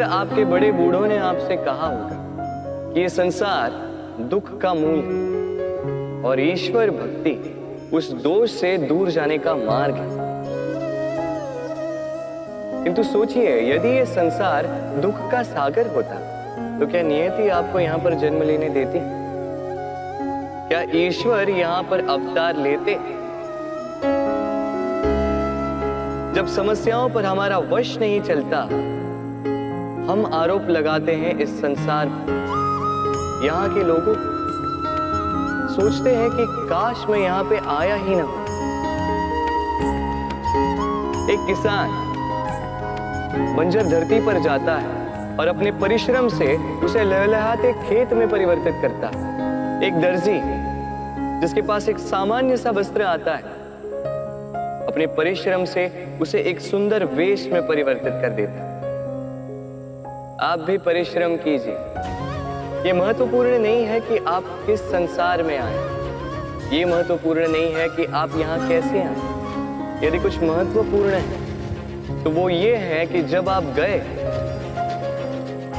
[0.06, 3.70] आपके बड़े बूढ़ों ने आपसे कहा होगा कि ये संसार
[4.20, 7.34] दुख का मूल है और ईश्वर भक्ति
[7.92, 10.24] उस दोष से दूर जाने का मार्ग है।
[12.84, 14.66] किंतु सोचिए, यदि ये संसार
[15.02, 16.14] दुख का सागर होता
[16.80, 18.98] तो क्या नियति आपको यहाँ पर जन्म लेने देती?
[20.68, 22.94] क्या ईश्वर यहाँ पर अवतार लेते?
[26.34, 28.68] जब समस्याओं पर हमारा वश नहीं चलता
[30.08, 34.14] हम आरोप लगाते हैं इस संसार पर यहाँ के लोगों
[35.70, 38.26] सोचते हैं कि काश मैं यहाँ पे आया ही ना
[41.32, 41.88] एक किसान
[43.56, 49.08] बंजर धरती पर जाता है और अपने परिश्रम से उसे लहलहाते खेत में परिवर्तित करता
[49.08, 50.38] है। एक दर्जी
[51.40, 53.42] जिसके पास एक सामान्य सा वस्त्र आता है,
[54.86, 55.88] अपने परिश्रम से
[56.22, 58.65] उसे एक सुंदर वेश में परिवर्तित कर देता है।
[60.40, 61.74] आप भी परिश्रम कीजिए।
[62.86, 68.04] यह महत्वपूर्ण नहीं है कि आप किस संसार में आए। ये महत्वपूर्ण नहीं है कि
[68.14, 73.64] आप यहाँ कैसे आए। यदि कुछ महत्वपूर्ण है तो वो ये है कि जब आप
[73.76, 73.98] गए,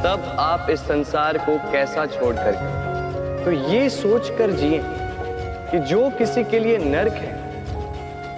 [0.04, 4.82] तब आप इस संसार को कैसा छोड़कर गए। तो ये सोच कर जिए
[5.72, 7.36] कि जो किसी के लिए नरक है,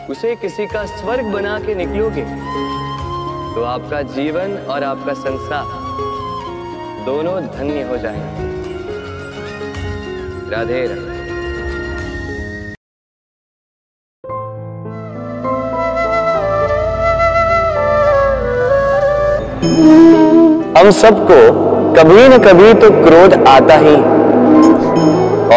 [0.07, 2.23] उसे किसी का स्वर्ग बना के निकलोगे
[3.55, 5.87] तो आपका जीवन और आपका संसार
[7.09, 8.47] दोनों धन्य हो जाएँगे।
[10.51, 11.17] राधे राधे।
[20.79, 21.39] हम सबको
[21.93, 23.95] कभी न कभी तो क्रोध आता ही,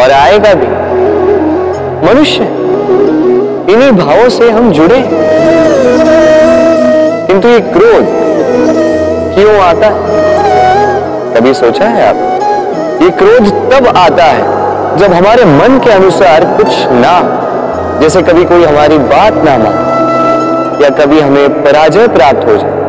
[0.01, 0.71] और आएगा भी।
[2.07, 2.47] मनुष्य,
[3.73, 5.01] इन्हीं भावों से हम जुड़े
[7.27, 8.05] किंतु ये क्रोध
[9.35, 10.42] क्यों आता है?
[11.35, 13.01] कभी सोचा है आप?
[13.01, 17.15] ये क्रोध तब आता है जब हमारे मन के अनुसार कुछ ना
[18.01, 22.81] जैसे कभी कोई हमारी बात ना माने, या कभी हमें पराजय प्राप्त हो जाए।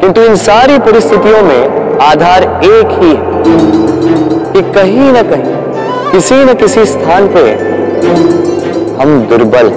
[0.00, 3.32] किंतु इन सारी परिस्थितियों में आधार एक ही है
[4.52, 5.54] कि कहीं ना कहीं,
[6.12, 7.42] किसी न किसी स्थान पे
[9.02, 9.70] हम दुर्बल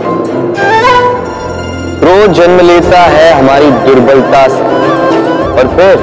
[1.99, 4.63] क्रोध जन्म लेता है हमारी दुर्बलता से।
[5.51, 5.95] और फिर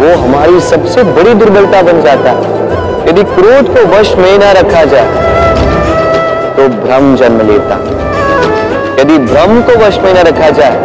[0.00, 4.84] वो हमारी सबसे बड़ी दुर्बलता बन जाता। है यदि क्रोध को वश में ना रखा
[4.92, 5.08] जाए
[6.56, 7.76] तो भ्रम जन्म लेता।
[9.00, 10.76] यदि भ्रम को वश में न रखा जाए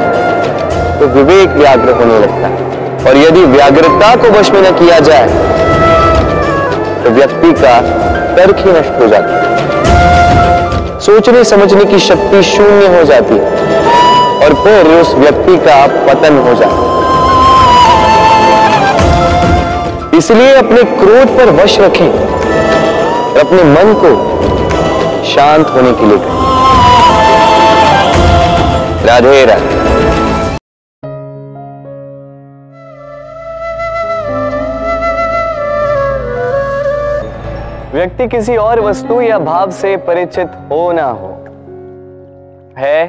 [1.00, 2.54] तो विवेक व्याग्र होने लगता। है
[3.08, 5.28] और यदि व्याग्रता को वश में न किया जाए
[7.04, 7.80] तो व्यक्ति का
[8.36, 13.50] तर्क ही नष्ट हो जाता। है सोचने समझने की शक्ति शून्य हो जाती है,
[14.46, 15.76] और फिर उस व्यक्ति का
[16.08, 16.95] पतन हो जाता है।
[20.18, 24.12] इसलिए अपने क्रोध पर वश रखें और अपने मन को
[25.24, 26.44] शांत होने के लिए कहें।
[29.06, 29.84] राधे राधे।
[37.94, 41.30] व्यक्ति किसी और वस्तु या भाव से परिचित हो ना हो,
[42.78, 43.00] है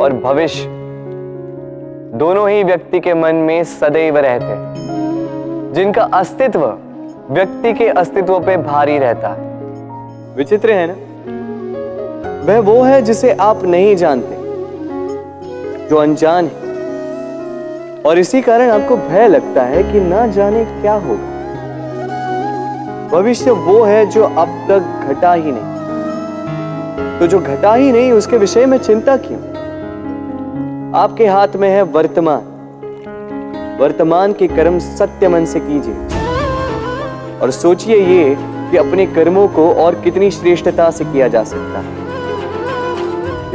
[0.00, 0.64] और भविष्य,
[2.18, 4.85] दोनों ही व्यक्ति के मन में सदैव रहते
[5.72, 6.78] जिनका अस्तित्व
[7.30, 9.56] व्यक्ति के अस्तित्व पे भारी रहता है।
[10.36, 10.94] विचित्र है ना?
[12.46, 14.36] वह वो है जिसे आप नहीं जानते,
[15.88, 16.66] जो अनजान है।
[18.02, 21.36] और इसी कारण आपको भय लगता है कि ना जाने क्या होगा।
[23.12, 25.76] भविष्य वो है जो अब तक घटा ही नहीं।
[27.18, 29.40] तो जो घटा ही नहीं, उसके विषय में चिंता क्यों?
[30.94, 32.42] आपके हाथ में है वर्तमान।
[33.80, 35.94] वर्तमान के कर्म सत्य मन से कीजिए।
[37.38, 38.36] और सोचिए ये
[38.70, 41.94] कि अपने कर्मों को और कितनी श्रेष्ठता से किया जा सकता है।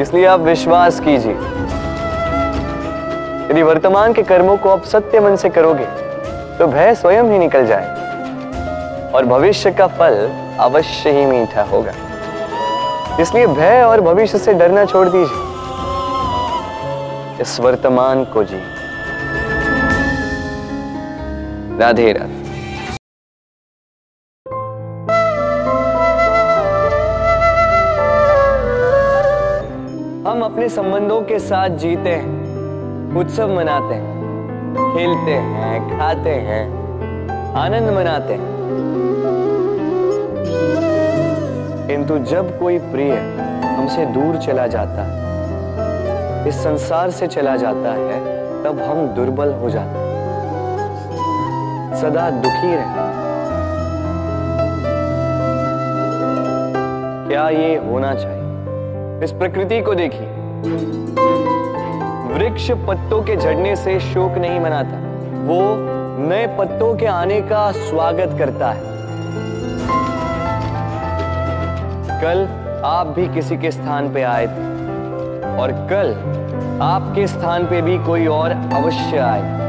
[0.02, 1.34] इसलिए आप विश्वास कीजिए।
[3.52, 5.86] यदि वर्तमान के कर्मों को आप सत्य मन से करोगे
[6.58, 7.88] तो भय स्वयं ही निकल जाए।
[9.12, 10.30] और भविष्य का फल
[10.60, 11.92] अवश्य ही मीठा होगा।
[13.20, 15.40] इसलिए भय और भविष्य से डरना छोड़ दीजिए।
[17.42, 18.62] इस वर्तमान को जी।
[21.82, 22.40] राधे राधे।
[30.30, 34.12] हम अपने संबंधों के साथ जीते हैं, उत्सव मनाते हैं,
[34.74, 36.64] खेलते हैं, खाते हैं,
[37.56, 38.50] आनंद मनाते हैं।
[41.88, 43.12] किंतु जब कोई प्रिय
[43.64, 48.22] हमसे दूर चला जाता है, इस संसार से चला जाता है,
[48.64, 50.11] तब हम दुर्बल हो जाते हैं।
[51.96, 53.10] सदा दुखी रहते
[57.30, 59.24] क्या ये होना चाहिए?
[59.24, 60.28] इस प्रकृति को देखिए।
[62.34, 64.98] वृक्ष पत्तों के झड़ने से शोक नहीं मनाता।
[65.44, 65.62] वो
[66.30, 68.82] नए पत्तों के आने का स्वागत करता है।
[72.22, 72.48] कल
[72.86, 74.70] आप भी किसी के स्थान पे आए थे।
[75.58, 76.14] और कल
[76.82, 79.61] आपके स्थान पे भी कोई और अवश्य आए।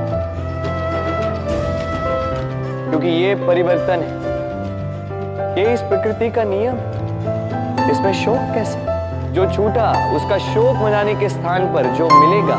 [2.92, 4.32] क्योंकि ये परिवर्तन है।
[5.58, 6.74] ये इस प्रकृति का नियम
[7.90, 8.78] इसमें शोक कैसे?
[9.32, 12.54] जो छूटा, उसका शोक मनाने के स्थान पर जो मिलेगा,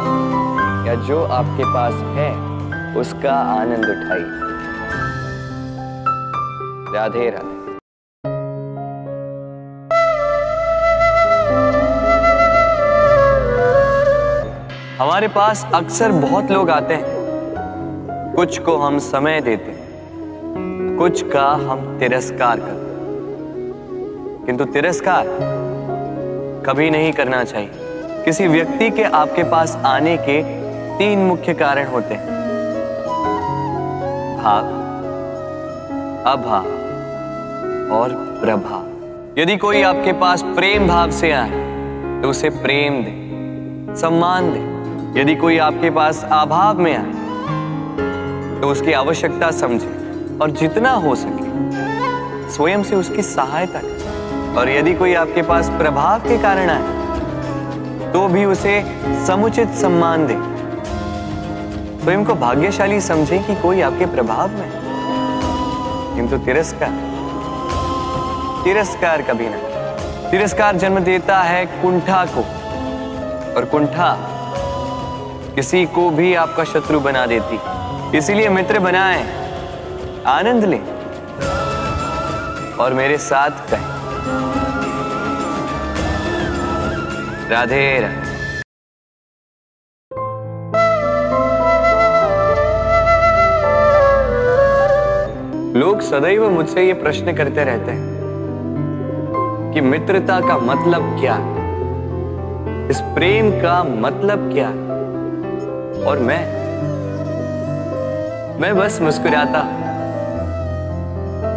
[0.87, 2.31] या जो आपके पास है,
[2.95, 4.23] उसका आनंद उठाइए।
[6.95, 7.63] राधे राधे।
[15.03, 17.05] हमारे पास अक्सर बहुत लोग आते हैं।
[18.35, 19.82] कुछ को हम समय देते हैं।
[21.03, 25.25] कुछ का हम तिरस्कार करते किंतु तिरस्कार
[26.65, 27.71] कभी नहीं करना चाहिए।
[28.25, 30.41] किसी व्यक्ति के आपके पास आने के
[30.97, 32.27] तीन मुख्य कारण होते हैं।
[34.37, 34.63] भाव,
[36.33, 36.65] अभाव
[37.91, 41.51] और प्रभाव। यदि कोई आपके पास प्रेम भाव से आए
[42.21, 47.11] तो उसे प्रेम दे, सम्मान दे। यदि कोई आपके पास अभाव में आए
[48.61, 50.02] तो उसकी आवश्यकता समझे।
[50.41, 56.19] और जितना हो सके, स्वयं से उसकी सहायता करें। और यदि कोई आपके पास प्रभाव
[56.19, 57.01] के कारण आए
[58.13, 58.81] तो भी उसे
[59.27, 60.35] समुचित सम्मान दे।
[62.03, 64.71] स्वयं को भाग्यशाली समझे कि कोई आपके प्रभाव में
[66.15, 67.01] किंतु तिरस्कार
[68.63, 69.57] तिरस्कार कभी ना।
[70.31, 72.41] तिरस्कार जन्म देता है कुंठा को,
[73.55, 74.15] और कुंठा
[75.55, 79.23] किसी को भी आपका शत्रु बना देती इसीलिए मित्र बनाए।
[80.27, 80.77] आनंद ले
[82.83, 83.91] और मेरे साथ कहें।
[87.49, 88.21] राधे राधे।
[95.79, 98.11] लोग सदैव मुझसे ये प्रश्न करते रहते हैं
[99.73, 101.37] कि मित्रता का मतलब क्या
[102.89, 104.69] इस प्रेम का मतलब क्या
[106.09, 106.41] और मैं
[108.61, 109.72] मैं बस मुस्कुराता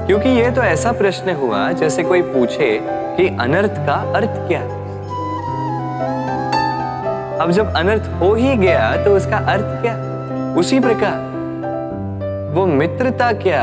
[0.06, 2.68] क्योंकि ये तो ऐसा प्रश्न हुआ जैसे कोई पूछे
[3.16, 4.84] कि अनर्थ का अर्थ क्या है।
[7.40, 9.94] अब जब अनर्थ हो ही गया तो उसका अर्थ क्या
[10.58, 11.18] उसी प्रकार,
[12.54, 13.62] वो मित्रता क्या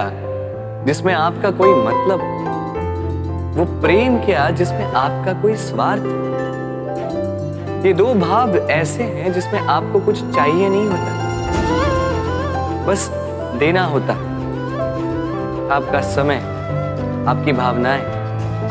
[0.85, 2.19] जिसमें आपका कोई मतलब
[3.57, 6.05] वो प्रेम क्या जिसमें आपका कोई स्वार्थ
[7.85, 11.11] ये दो भाव ऐसे हैं जिसमें आपको कुछ चाहिए नहीं होता।
[12.87, 13.09] बस
[13.59, 14.13] देना होता।
[15.73, 16.35] आपका समय,
[17.27, 18.01] आपकी भावनाएँ,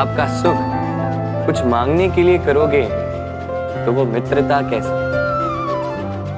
[0.00, 0.57] आपका सुख
[1.46, 2.82] कुछ मांगने के लिए करोगे
[3.84, 5.00] तो वो मित्रता कैसे?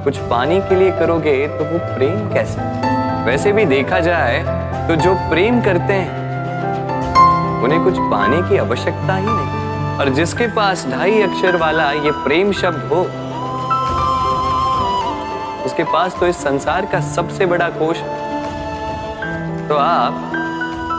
[0.05, 2.61] कुछ पाने के लिए करोगे तो वो प्रेम कैसे?
[3.25, 4.39] वैसे भी देखा जाए
[4.89, 10.87] तो जो प्रेम करते हैं, उन्हें कुछ पाने की आवश्यकता ही नहीं। और जिसके पास
[10.91, 13.01] ढाई अक्षर वाला ये प्रेम शब्द हो,
[15.67, 18.01] उसके पास तो इस संसार का सबसे बड़ा कोष
[19.69, 20.34] तो आप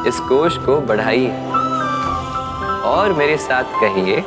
[0.07, 1.31] इस कोश को बढ़ाइए।
[2.85, 4.23] और मेरे साथ कहिए,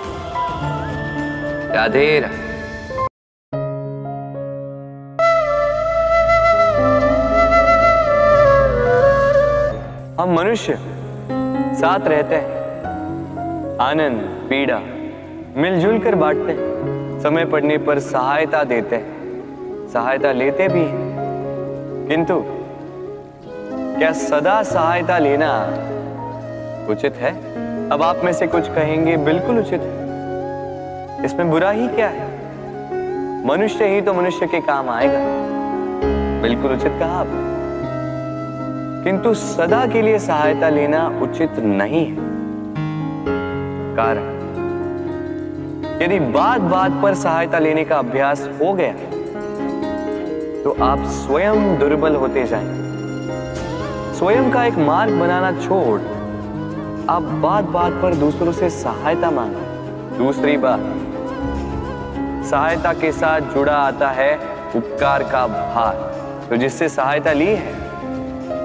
[1.74, 2.48] राधे राधे
[10.22, 10.74] हम मनुष्य
[11.74, 12.58] साथ रहते हैं।
[13.78, 14.80] आनंद, पीड़ा
[15.56, 19.18] मिलजुल कर बांटते हैं। समय पड़ने पर सहायता देते हैं।
[19.92, 21.16] सहायता लेते भी हैं।
[22.08, 22.57] किंतु
[23.98, 25.52] क्या सदा सहायता लेना
[26.90, 27.30] उचित है?
[27.90, 32.26] अब आप में से कुछ कहेंगे, बिल्कुल उचित है। इसमें बुरा ही क्या है?
[33.46, 35.18] मनुष्य ही तो मनुष्य के काम आएगा।
[36.42, 37.26] बिल्कुल उचित कहा आप।
[39.04, 42.16] किंतु सदा के लिए सहायता लेना उचित नहीं है।
[43.96, 44.38] कारण,
[46.02, 48.92] यदि बात बात पर सहायता लेने का अभ्यास हो गया
[50.64, 52.87] तो आप स्वयं दुर्बल होते जाएँगे।
[54.18, 56.00] स्वयं का एक मार्ग बनाना छोड़।
[57.10, 59.60] आप बात बात पर दूसरों से सहायता मांगे।
[60.18, 60.80] दूसरी बात,
[62.50, 64.36] सहायता के साथ जुड़ा आता है
[64.76, 65.94] उपकार का भार।
[66.50, 67.74] तो जिससे सहायता ली है,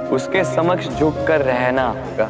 [0.08, 2.30] उसके समक्ष झुककर रहना होगा।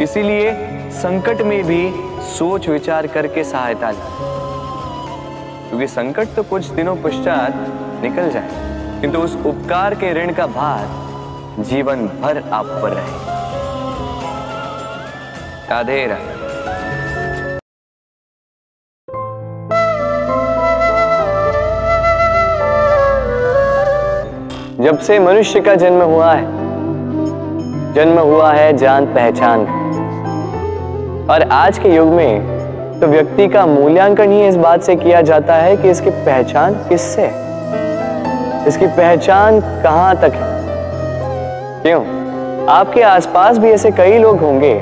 [0.00, 0.52] इसीलिए
[0.90, 4.02] संकट में भी सोच विचार करके सहायता लें।
[5.68, 7.54] क्योंकि संकट तो कुछ दिनों पश्चात
[8.02, 8.48] निकल जाए।
[9.00, 11.09] किंतु उस उपकार के ऋण का भार
[11.58, 13.28] जीवन भर आप पर रहे।
[15.70, 16.06] राधे
[24.84, 26.44] जब से मनुष्य का जन्म हुआ है,
[27.94, 29.66] जन्म हुआ है जान पहचान।
[31.30, 35.54] और आज के युग में तो व्यक्ति का मूल्यांकन ही इस बात से किया जाता
[35.54, 37.26] है कि इसकी पहचान किससे?
[38.68, 40.49] इसकी पहचान कहाँ तक है?
[41.82, 42.00] क्यों?
[42.68, 44.74] आपके आसपास भी ऐसे कई लोग होंगे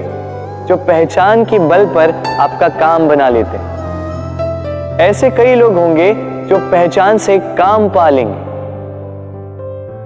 [0.68, 6.12] जो पहचान की बल पर आपका काम बना लेते हैं। ऐसे कई लोग होंगे
[6.48, 8.34] जो पहचान से काम पा लेंगे,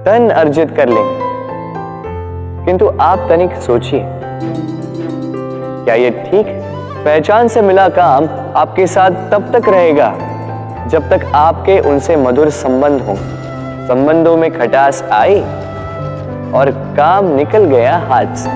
[0.05, 4.05] धन अर्जित कर लेंगे। किंतु आप तनिक सोचिए,
[5.85, 6.47] क्या ये ठीक
[7.05, 10.13] पहचान से मिला काम आपके साथ तब तक रहेगा
[10.89, 13.17] जब तक आपके उनसे मधुर संबंध हो।
[13.89, 15.45] संबंधों में खटास आई?
[16.55, 18.51] और काम निकल गया हाथ से।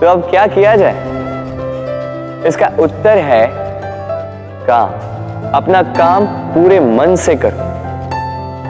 [0.00, 1.04] तो अब क्या किया जाए?
[2.46, 3.46] इसका उत्तर है
[4.66, 4.90] काम।
[5.52, 7.64] अपना काम पूरे मन से करो।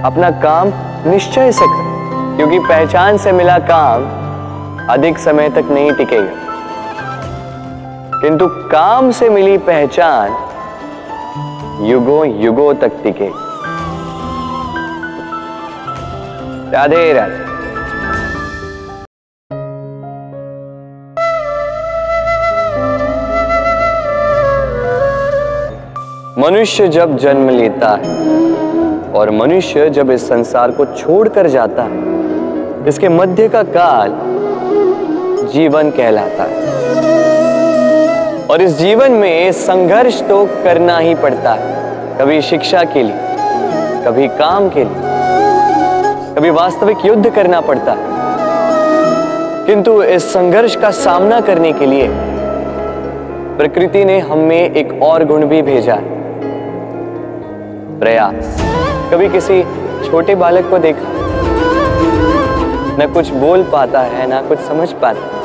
[0.07, 0.73] अपना काम
[1.11, 6.45] निश्चय से करो, क्योंकि पहचान से मिला काम अधिक समय तक नहीं टिकेगा।
[8.21, 10.37] किंतु काम से मिली पहचान
[11.81, 13.46] युगों युगों तक टिके
[16.67, 17.45] राधे राधे।
[26.41, 32.05] मनुष्य जब जन्म लेता है और मनुष्य जब इस संसार को छोड़कर जाता है,
[32.89, 34.13] इसके मध्य का काल
[35.53, 36.65] जीवन कहलाता है।
[38.47, 44.29] और इस जीवन में संघर्ष तो करना ही पड़ता है, कभी शिक्षा के लिए, कभी
[44.39, 45.06] काम के लिए।
[46.37, 47.97] कभी वास्तविक युद्ध करना पड़ता।
[49.67, 52.09] किंतु इस संघर्ष का सामना करने के लिए
[53.59, 55.99] प्रकृति ने हमें एक और गुण भी भेजा।
[58.01, 58.63] प्रयास।
[59.13, 59.65] कभी किसी
[60.11, 61.09] छोटे बालक को देखा।
[63.05, 65.43] न कुछ बोल पाता है, ना कुछ समझ पाता।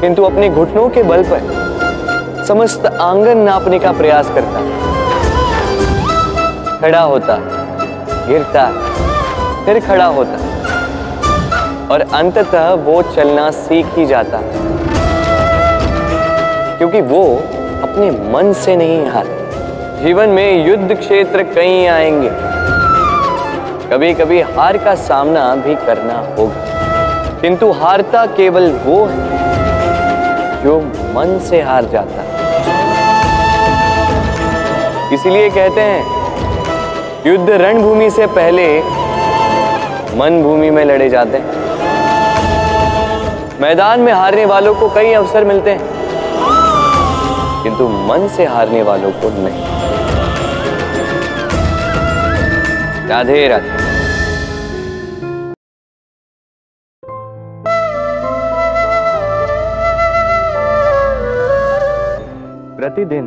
[0.00, 1.40] किंतु अपने घुटनों के बल पर
[2.48, 4.60] समस्त आँगन नापने का प्रयास करता।
[6.80, 7.38] खड़ा होता,
[8.28, 8.70] गिरता।
[9.68, 10.36] फिर खड़ा होता
[11.90, 14.38] और अंततः वो चलना सीख ही जाता
[16.78, 17.36] क्योंकि वो
[17.82, 19.26] अपने मन से नहीं हार।
[20.02, 22.30] जीवन में युद्ध क्षेत्र कई आएँगे।
[23.90, 26.64] कभी कभी हार का सामना भी करना होगा।
[27.40, 30.80] किंतु हारता केवल वो है जो
[31.14, 32.24] मन से हार जाता
[35.12, 36.06] इसीलिए कहते हैं,
[37.26, 38.97] युद्ध रणभूमि से पहले
[40.18, 41.46] मन भूमि में लड़े जाते हैं।
[43.60, 45.82] मैदान में हारने वालों को कई अवसर मिलते हैं,
[47.62, 49.62] किंतु मन से हारने वालों को नहीं।
[53.08, 53.76] राधे राधे।
[62.76, 63.26] प्रतिदिन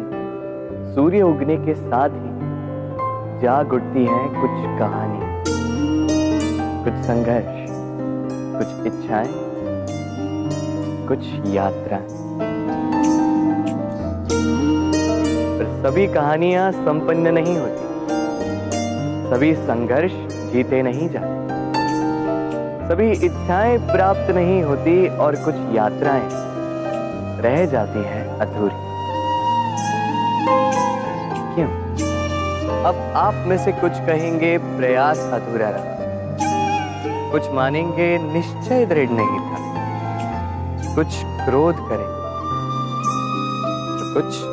[0.95, 2.31] सूर्य उगने के साथ ही
[3.41, 5.30] जाग उठती है कुछ कहानी।
[6.83, 7.67] कुछ संघर्ष,
[8.57, 9.33] कुछ इच्छाएँ,
[11.07, 11.97] कुछ यात्रा।
[15.57, 17.91] पर सभी कहानियाँ संपन्न नहीं होती।
[19.29, 20.11] सभी संघर्ष
[20.51, 21.41] जीते नहीं जाते।
[22.87, 26.29] सभी इच्छाएँ प्राप्त नहीं होती और कुछ यात्राएँ
[27.41, 28.75] रह जाती हैं अधूरी।
[31.55, 31.69] क्यों?
[32.83, 36.00] अब आप में से कुछ कहेंगे, प्रयास अधूरा रहा।
[37.31, 39.57] कुछ मानेंगे, निश्चय दृढ़ नहीं था।
[40.95, 42.09] कुछ क्रोध करें।
[43.97, 44.51] तो कुछ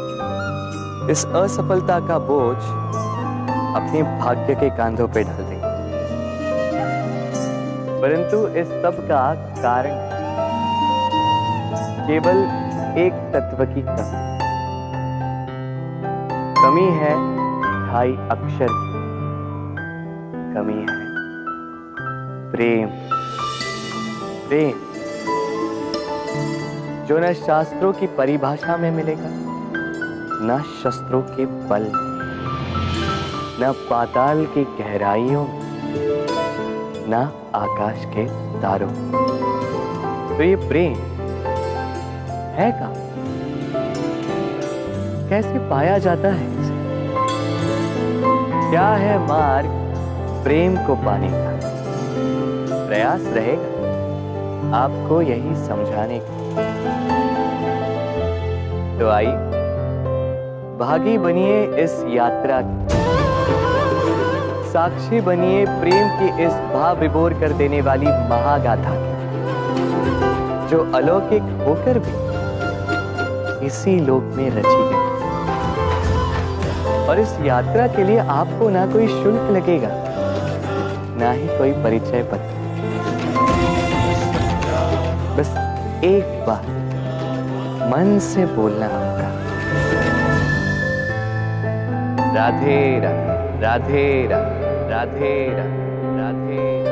[1.10, 2.56] इस असफलता का बोझ
[3.76, 5.78] अपने भाग्य के कांधों पर डाल देंगे
[8.02, 9.94] परंतु इस सब का कारण
[12.06, 12.38] केवल
[12.98, 14.28] एक तत्व की कमी।
[16.62, 17.14] कमी है,
[17.88, 18.68] ढाई अक्षर
[20.54, 20.97] कमी है।
[22.52, 22.88] प्रेम।
[24.48, 24.78] प्रेम।
[27.06, 29.28] जो न शास्त्रों की परिभाषा में मिलेगा,
[30.40, 31.90] न शस्त्रों के बल
[33.60, 35.46] न पाताल की गहराइयों
[37.10, 37.14] न
[37.54, 38.24] आकाश के
[38.62, 38.90] तारों
[40.36, 40.94] तो ये प्रेम
[42.54, 42.92] है का
[45.28, 46.74] कैसे पाया जाता है इसे?
[48.70, 49.70] क्या है मार्ग
[50.44, 51.47] प्रेम को पाने का?
[52.98, 56.62] प्रयास रहेगा आपको यही समझाने का
[58.98, 59.28] तो आई
[60.80, 62.96] भागी बनिए इस यात्रा की।
[64.72, 69.14] साक्षी बनिए प्रेम की इस भाव विभोर कर देने वाली महागाथा की,
[70.70, 72.16] जो अलौकिक होकर भी
[73.66, 75.06] इसी लोक में रची गई।
[77.06, 79.96] और इस यात्रा के लिए आपको ना कोई शुल्क लगेगा,
[81.20, 82.56] ना ही कोई परिचय पत्र।
[86.04, 86.66] एक बार
[87.90, 89.28] मन से बोलना होगा
[92.34, 94.26] राधे राधे राधे
[94.88, 96.84] राधे राधे।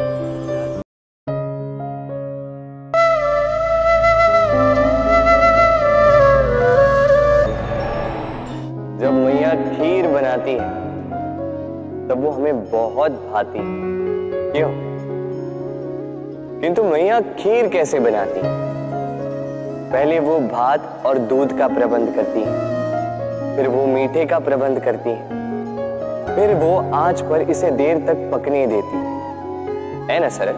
[9.01, 10.69] जब मैया खीर बनाती है,
[12.09, 13.65] तब वो हमें बहुत भाती है।
[14.53, 14.71] क्यों?
[16.61, 18.66] किंतु मैया खीर कैसे बनाती है?
[19.97, 25.11] पहले वो भात और दूध का प्रबंध करती है, फिर वो मीठे का प्रबंध करती
[25.11, 28.97] है, फिर वो आँच पर इसे देर तक पकने देती
[30.09, 30.57] है। ना सरल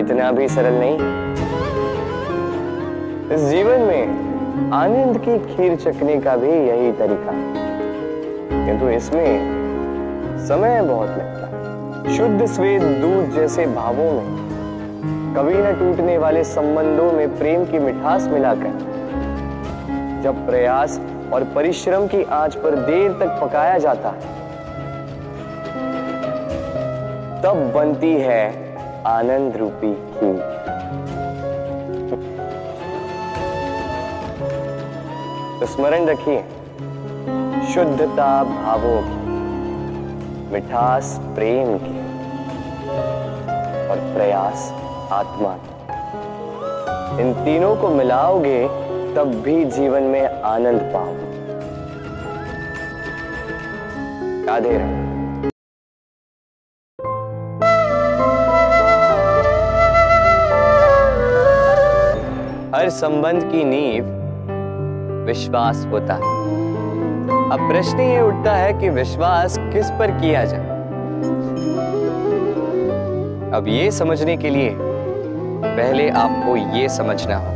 [0.00, 0.96] इतना भी सरल नहीं।
[3.30, 7.42] इस जीवन में आनंद की खीर चखने का भी यही तरीका
[8.66, 9.63] किंतु इसमें
[10.48, 14.44] समय बहुत लगता है। शुद्ध स्वेद दूध जैसे भावों में।
[15.36, 18.94] कभी न टूटने वाले संबंधों में प्रेम की मिठास मिलाकर।
[20.24, 21.00] जब प्रयास
[21.32, 24.32] और परिश्रम की आँच पर देर तक पकाया जाता है।
[27.42, 28.76] तब बनती है
[29.06, 30.38] आनंद रूपी खीर।
[35.60, 36.44] तो स्मरण रखिए,
[37.74, 39.33] शुद्धता भावों की।
[40.52, 41.98] मिठास प्रेम की
[43.88, 44.72] और प्रयास
[45.12, 48.68] आत्मा की। इन तीनों को मिलाओगे,
[49.14, 51.32] तब भी जीवन में आनंद पाओगे।
[54.46, 55.02] राधे राधे
[62.74, 64.04] हर संबंध की नींव
[65.26, 66.32] विश्वास होता है।
[67.52, 70.66] अब प्रश्न ये उठता है कि विश्वास किस पर किया जाए?
[73.50, 74.76] अब ये समझने के लिए
[75.64, 77.54] पहले आपको ये समझना होगा।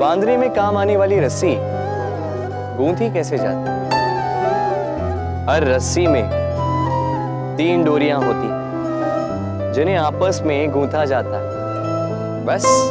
[0.00, 1.54] बांधने में काम आने वाली रस्सी
[2.76, 3.78] गूंथी कैसे जाती
[5.50, 6.24] हर रस्सी में
[7.58, 8.48] तीन डोरियाँ होती
[9.74, 12.90] जिन्हें आपस में गूंथा जाता है। बस,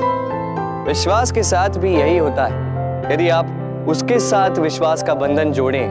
[0.87, 3.45] विश्वास के साथ भी यही होता है। यदि आप
[3.87, 5.87] उसके साथ विश्वास का बंधन जोड़ें,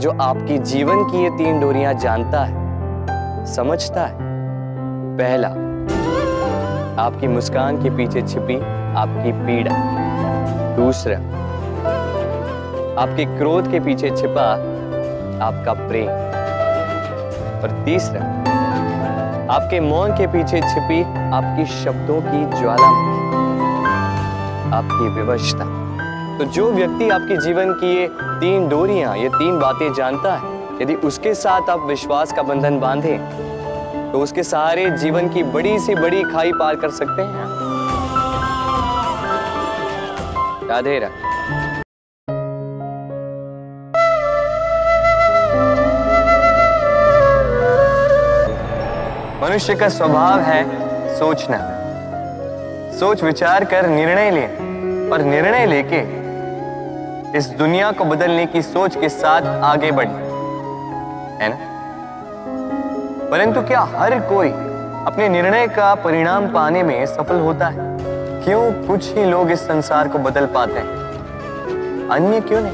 [0.00, 4.28] जो आपकी जीवन की ये तीन डोरियाँ जानता है, समझता है।
[5.18, 5.48] पहला,
[7.04, 8.56] आपकी मुस्कान के पीछे छिपी
[8.96, 9.74] आपकी पीड़ा।
[10.76, 11.16] दूसरा,
[13.02, 14.46] आपके क्रोध के पीछे छिपा
[15.46, 16.10] आपका प्रेम।
[17.60, 18.22] और तीसरा,
[19.54, 21.02] आपके मौन के पीछे छिपी
[21.32, 23.18] आपकी शब्दों की ज्वालामुखी,
[24.74, 25.69] आपकी विवशता।
[26.40, 28.06] तो जो व्यक्ति आपके जीवन की ये
[28.40, 33.16] तीन डोरियाँ, ये तीन बातें जानता है, यदि उसके साथ आप विश्वास का बंधन बांधे
[34.12, 37.44] तो उसके सहारे जीवन की बड़ी से बड़ी खाई पार कर सकते हैं।
[40.68, 40.98] राधे
[49.42, 50.64] मनुष्य का स्वभाव है
[51.18, 51.58] सोचना।
[52.98, 54.46] सोच विचार कर निर्णय ले
[55.10, 56.19] और निर्णय लेके
[57.36, 61.56] इस दुनिया को बदलने की सोच के साथ आगे बढ़े है ना?
[63.30, 64.48] परंतु क्या हर कोई
[65.06, 67.98] अपने निर्णय का परिणाम पाने में सफल होता है?
[68.44, 72.08] क्यों कुछ ही लोग इस संसार को बदल पाते हैं?
[72.08, 72.72] अन्य क्यों नहीं?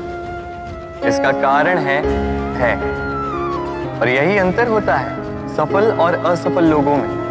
[1.08, 2.02] इसका कारण है
[2.54, 2.76] है।
[4.00, 5.16] और यही अंतर होता है
[5.56, 7.26] सफल और असफल लोगों में।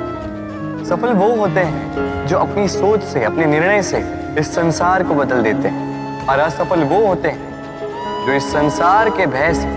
[0.89, 4.05] सफल वो होते हैं जो अपनी सोच से, अपने निर्णय से
[4.39, 5.84] इस संसार को बदल देते हैं।
[6.30, 9.67] और असफल वो होते हैं जो इस संसार के भय से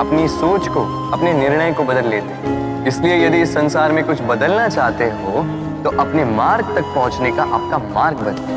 [0.00, 4.20] अपनी सोच को, अपने निर्णय को बदल लेते हैं। इसलिए यदि इस संसार में कुछ
[4.22, 5.42] बदलना चाहते हो
[5.84, 8.54] तो अपने मार्ग तक पहुँचने का आपका मार्ग बदले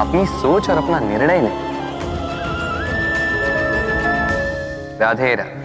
[0.00, 1.64] अपनी सोच और अपना निर्णय लें।
[5.00, 5.64] राधे राधे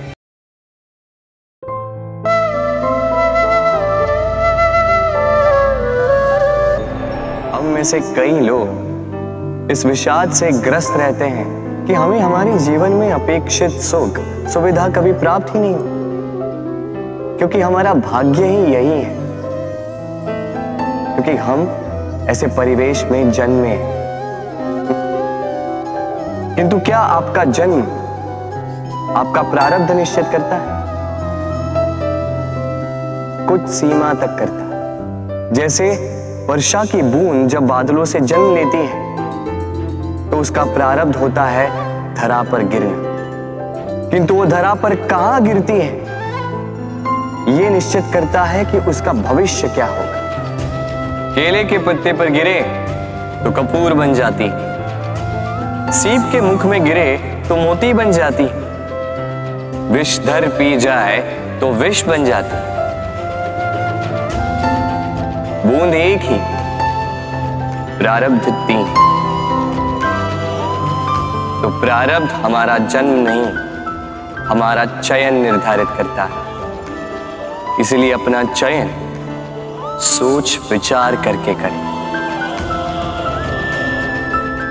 [7.52, 8.91] हम में से कई लोग
[9.70, 15.12] इस विषाद से ग्रस्त रहते हैं कि हमें हमारे जीवन में अपेक्षित सुख, सुविधा कभी
[15.12, 15.84] प्राप्त ही नहीं हो
[17.38, 19.16] क्योंकि हमारा भाग्य ही यही है।
[21.14, 21.70] क्योंकि हम
[22.30, 23.78] ऐसे परिवेश में जन्मे
[26.56, 27.82] किंतु क्या आपका जन्म
[29.18, 30.82] आपका प्रारब्ध निश्चित करता है?
[33.48, 34.72] कुछ सीमा तक करता है।
[35.54, 35.90] जैसे
[36.50, 39.11] वर्षा की बूंद जब बादलों से जन्म लेती है
[40.42, 41.68] उसका प्रारब्ध होता है
[42.16, 45.92] धरा पर गिरना। किंतु वो धरा पर कहाँ गिरती है?
[47.50, 50.20] यह निश्चित करता है कि उसका भविष्य क्या होगा।
[51.36, 52.60] केले के पत्ते पर गिरे
[53.44, 54.50] तो कपूर बन जाती।
[55.92, 57.18] सीप के मुख में गिरे
[57.50, 58.48] तो मोती बन जाती।
[59.94, 61.18] विषधर पी जाए
[61.60, 62.70] तो विष बन जाती।
[65.68, 66.40] बूंद एक ही,
[67.98, 69.11] प्रारब्ध तीन।
[71.82, 73.46] प्रारब्ध हमारा जन्म नहीं,
[74.46, 78.90] हमारा चयन निर्धारित करता है। इसलिए अपना चयन
[80.00, 81.80] सोच विचार करके करें।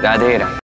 [0.02, 0.58] राधे राधे।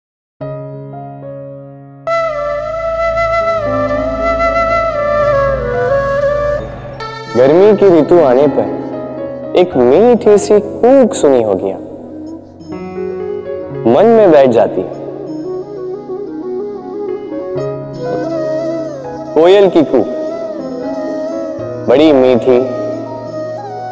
[7.37, 11.73] गर्मी की ऋतु आने पर एक मीठी सी कूक सुनी होगी
[13.91, 14.81] मन में बैठ जाती
[19.39, 20.07] कोयल की कूक
[21.89, 22.59] बड़ी मीठी,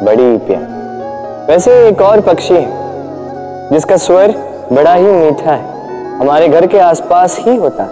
[0.05, 2.71] बड़ी प्यार। वैसे एक और पक्षी है,
[3.69, 4.33] जिसका स्वर
[4.73, 7.89] बड़ा ही मीठा है। हमारे घर के आसपास ही होता है।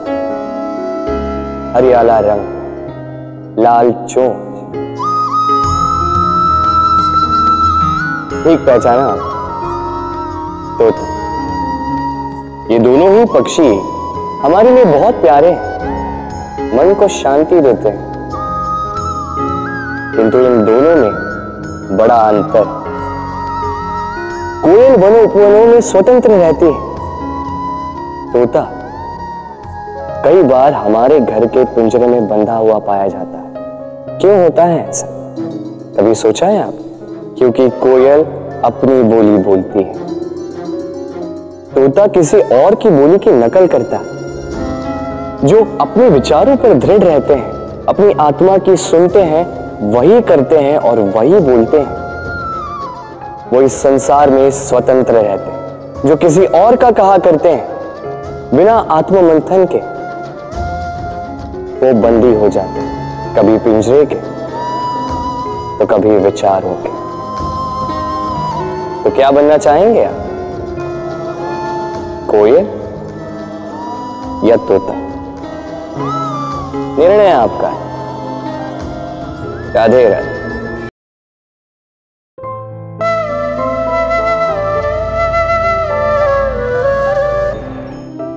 [1.75, 2.47] हरियाला रंग,
[3.59, 4.73] लाल चोंच।
[8.43, 9.11] ठीक पहचाना
[10.79, 10.89] तो।
[12.73, 13.67] ये दोनों ही पक्षी
[14.43, 15.72] हमारे लिए बहुत प्यारे हैं।
[16.73, 18.13] मन को शांति देते हैं।
[20.17, 21.11] किंतु इन दोनों में
[21.97, 22.83] बड़ा अंतर।
[24.63, 26.93] कोयल वनों उपवनों में स्वतंत्र रहती है।
[28.33, 28.79] तोता
[30.25, 33.53] कई बार हमारे घर के पिंजरे में बंधा हुआ पाया जाता है।
[34.19, 35.07] क्यों होता है ऐसा?
[35.97, 36.73] कभी सोचा है आप?
[37.37, 38.23] क्योंकि कोयल
[38.63, 39.93] अपनी बोली बोलती है।
[41.75, 44.12] तोता किसी और की बोली की नकल करता है।
[45.43, 47.51] जो अपने विचारों पर दृढ़ रहते हैं,
[47.85, 49.43] अपनी आत्मा की सुनते हैं,
[49.93, 52.01] वही करते हैं और वही बोलते हैं।
[53.49, 58.77] वो इस संसार में स्वतंत्र रहते हैं, जो किसी और का कहा करते हैं, बिना
[58.89, 59.81] आत्ममंथन के।
[61.79, 64.15] वो बंदी हो जाते हैं, कभी पिंजरे के
[65.79, 66.89] तो कभी विचारों के।
[69.03, 70.27] तो क्या बनना चाहेंगे आप?
[72.29, 72.67] कोयल
[74.49, 75.02] या तोता?
[77.03, 77.69] निर्णय आपका।
[79.73, 80.33] राधे राधे।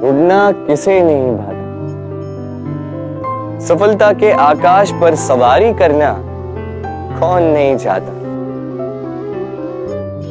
[0.09, 1.57] उड़ना किसे नहीं भाता।
[3.67, 6.15] सफलता के आकाश पर सवारी करना
[7.21, 8.13] कौन नहीं चाहता।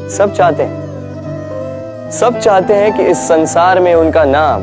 [0.09, 0.85] सब चाहते हैं।
[2.11, 4.61] सब चाहते हैं कि इस संसार में उनका नाम,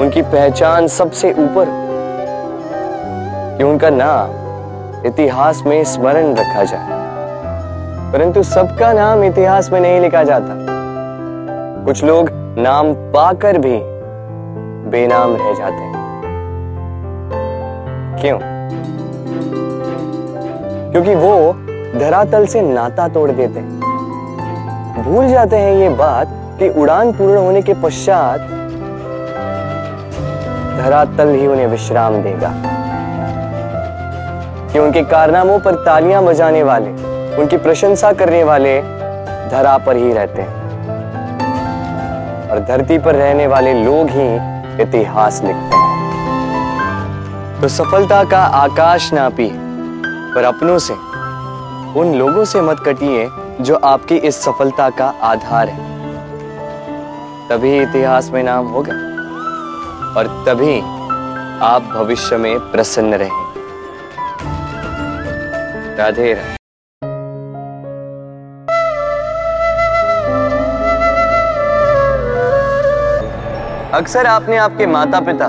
[0.00, 1.83] उनकी पहचान सबसे ऊपर हो
[3.58, 4.44] कि उनका नाम
[5.06, 7.04] इतिहास में स्मरण रखा जाए।
[8.12, 10.54] परंतु सबका नाम इतिहास में नहीं लिखा जाता।
[11.84, 12.28] कुछ लोग
[12.58, 13.80] नाम पाकर भी
[14.90, 15.94] बेनाम रह जाते हैं।
[18.20, 18.38] क्यों?
[20.92, 21.52] क्योंकि वो
[22.00, 23.80] धरातल से नाता तोड़ देते हैं।
[25.04, 28.40] भूल जाते हैं ये बात कि उड़ान पूर्ण होने के पश्चात
[30.78, 32.73] धरातल ही उन्हें विश्राम देगा।
[34.74, 36.90] कि उनके कारनामों पर तालियाँ बजाने वाले,
[37.36, 38.82] उनकी प्रशंसा करने वाले
[39.50, 40.62] धरा पर ही रहते हैं।
[42.50, 44.26] और धरती पर रहने वाले लोग ही
[44.82, 45.84] इतिहास लिखते हैं।
[47.60, 49.50] तो सफलता का आकाश नापी,
[50.34, 50.94] पर अपनों से,
[52.00, 53.28] उन लोगों से मत कटिए
[53.60, 55.86] जो आपकी इस सफलता का आधार है।
[57.48, 58.94] तभी इतिहास में नाम होगा,
[60.18, 60.80] और तभी
[61.62, 63.43] आप भविष्य में प्रसन्न रहेंगे।
[65.98, 66.54] राधे राधे
[73.96, 75.46] अक्सर आपने आपके माता पिता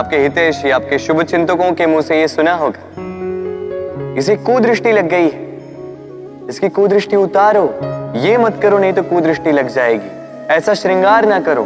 [0.00, 2.78] आपके हितेशी आपके शुभ चिंतकों के मुँह से यह सुना होगा।
[4.18, 5.48] इसे कुदृष्टि लग गई है।
[6.48, 7.80] इसकी कुदृष्टि उतारो,
[8.16, 10.10] ये मत करो नहीं तो कुदृष्टि लग जाएगी।
[10.50, 11.62] ऐसा श्रृंगार ना करो,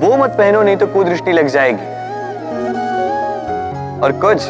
[0.00, 2.00] वो मत पहनो नहीं तो कुदृष्टि लग जाएगी।
[4.00, 4.42] और कुछ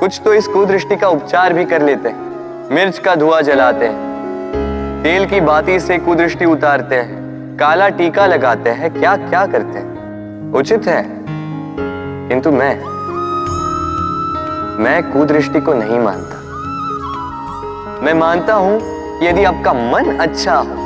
[0.00, 5.02] कुछ तो इस कुदृष्टि का उपचार भी कर लेते हैं। मिर्च का धुआँ जलाते हैं।
[5.02, 10.52] तेल की बाती से कुदृष्टि उतारते हैं। काला टीका लगाते हैं। क्या क्या करते हैं?
[10.52, 11.02] उचित है।
[12.28, 12.74] किंतु मैं
[14.84, 16.42] मैं कुदृष्टि को नहीं मानता।
[18.04, 20.84] मैं मानता हूँ कि यदि आपका मन अच्छा हो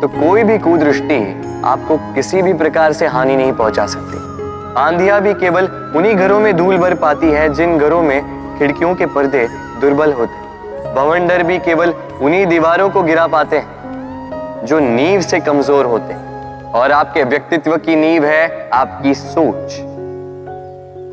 [0.00, 1.20] तो कोई भी कुदृष्टि
[1.64, 4.35] आपको किसी भी प्रकार से हानि नहीं पहुँचा सकती।
[4.76, 5.66] आंधिया भी केवल
[5.96, 9.46] उन्हीं घरों में धूल भर पाती है जिन घरों में खिड़कियों के पर्दे
[9.80, 15.84] दुर्बल होते भवंडर भी केवल उन्हीं दीवारों को गिरा पाते हैं जो नींव से कमज़ोर
[15.84, 19.74] होते हैं। और आपके व्यक्तित्व की नींव है आपकी सोच,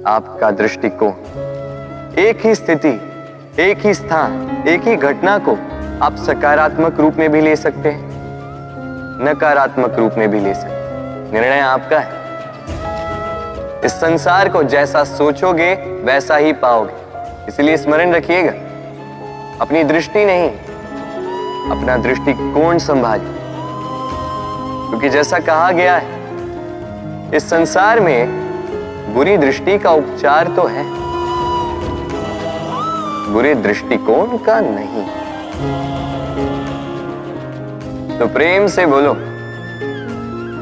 [0.07, 1.11] आपका दृष्टिकोण।
[2.20, 2.93] एक ही स्थिति,
[3.59, 5.57] एक ही स्थान, एक ही घटना को
[6.01, 8.11] आप सकारात्मक रूप में भी ले सकते हैं,
[9.26, 12.22] नकारात्मक रूप में भी ले सकते निर्णय आपका है।
[13.86, 15.73] इस संसार को जैसा सोचोगे,
[16.03, 18.51] वैसा ही पाओगे। इसलिए स्मरण रखिएगा,
[19.61, 20.49] अपनी दृष्टि नहीं,
[21.71, 23.34] अपना दृष्टिकोण संभालिए।
[24.89, 26.21] क्योंकि जैसा कहा गया है,
[27.36, 30.84] इस संसार में बुरी दृष्टि का उपचार तो है,
[33.34, 35.05] बुरे दृष्टिकोण का नहीं।
[38.19, 39.15] तो प्रेम से बोलो,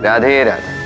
[0.03, 0.80] राधे राधे।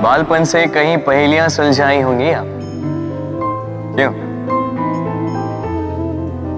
[0.00, 2.46] बालपन से कहीं पहेलियाँ सुलझाई होंगी आप।
[3.96, 4.12] क्यों?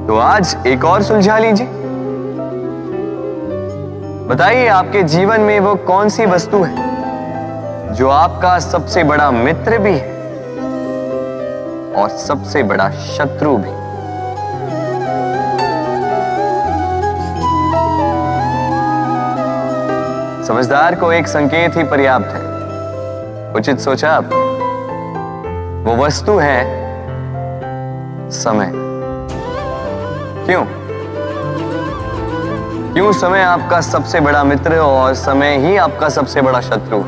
[0.06, 1.66] तो आज एक और सुलझा लीजिए।
[4.28, 9.94] बताइए आपके जीवन में वो कौन सी वस्तु है जो आपका सबसे बड़ा मित्र भी
[9.94, 10.12] है
[11.94, 13.72] और सबसे बड़ा शत्रु भी?
[20.46, 22.41] समझदार को एक संकेत ही पर्याप्त है।
[23.56, 24.24] उचित सोचा आप?
[25.86, 26.64] वो वस्तु है
[28.30, 28.72] समय।
[30.46, 30.64] क्यों?
[32.92, 36.98] क्यों समय आपका सबसे बड़ा मित्र और समय ही आपका सबसे बड़ा शत्रु?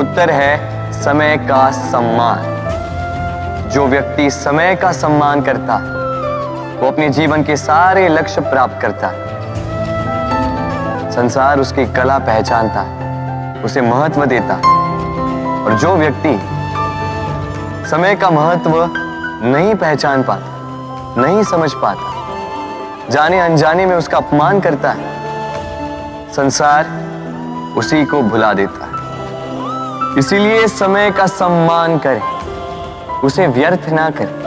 [0.00, 2.52] उत्तर है समय का सम्मान।
[3.70, 5.76] जो व्यक्ति समय का सम्मान करता,
[6.80, 9.12] वो अपने जीवन के सारे लक्ष्य प्राप्त करता।
[11.10, 13.01] संसार उसकी कला पहचानता। है
[13.64, 14.54] उसे महत्व देता।
[15.64, 16.38] और जो व्यक्ति
[17.90, 18.72] समय का महत्व
[19.46, 26.86] नहीं पहचान पाता, नहीं समझ पाता, जाने अनजाने में उसका अपमान करता है, संसार
[27.78, 32.22] उसी को भुला देता है। इसीलिए समय का सम्मान करें,
[33.20, 34.40] उसे व्यर्थ ना करें।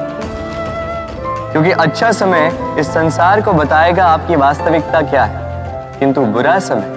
[1.52, 6.95] क्योंकि अच्छा समय इस संसार को बताएगा आपकी वास्तविकता क्या है, किंतु बुरा समय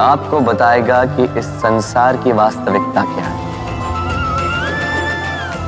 [0.00, 3.46] आपको बताएगा कि इस संसार की वास्तविकता क्या है।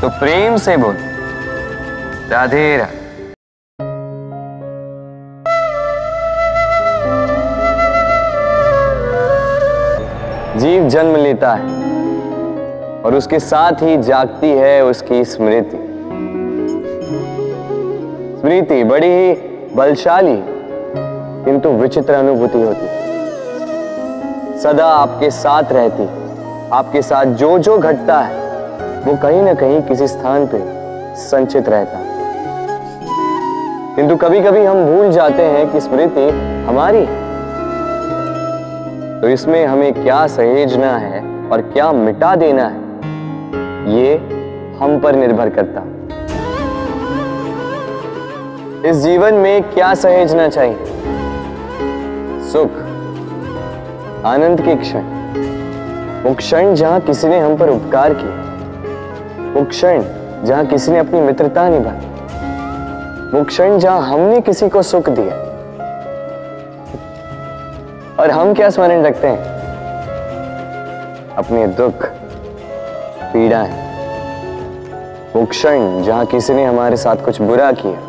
[0.01, 0.97] तो प्रेम से बोल।
[2.31, 2.97] राधे राधे।
[10.59, 11.67] जीव जन्म लेता है
[13.03, 15.77] और उसके साथ ही जागती है उसकी स्मृति।
[18.41, 19.35] स्मृति बड़ी ही
[19.75, 20.43] बलशाली,
[21.45, 23.08] किंतु विचित्र अनुभूति होती
[24.63, 26.05] सदा आपके साथ रहती
[26.73, 28.37] आपके साथ जो जो घटता है,
[29.03, 30.59] वो कहीं ना कहीं किसी स्थान पे
[31.21, 31.99] संचित रहता
[33.97, 36.29] किंतु कभी कभी हम भूल जाते हैं कि स्मृति
[36.69, 37.27] हमारी है।
[39.21, 42.81] तो इसमें हमें क्या सहेजना है और क्या मिटा देना है,
[43.95, 44.17] ये
[44.81, 45.87] हम पर निर्भर करता
[48.89, 50.77] इस जीवन में क्या सहेजना चाहिए?
[52.53, 52.88] सुख।
[54.27, 55.01] आनंद के क्षण।
[56.25, 60.03] वो क्षण जहाँ किसी ने हम पर उपकार किया। वो क्षण
[60.45, 61.97] जहाँ किसी ने अपनी मित्रता निभाई।
[63.33, 65.35] वो क्षण जहाँ हमने किसी को सुख दिया।
[68.23, 69.39] और हम क्या स्मरण रखते हैं?
[71.37, 72.07] अपने दुख
[73.33, 73.89] पीड़ाएँ
[75.37, 78.01] वो क्षण जहाँ किसी ने हमारे साथ कुछ बुरा किया।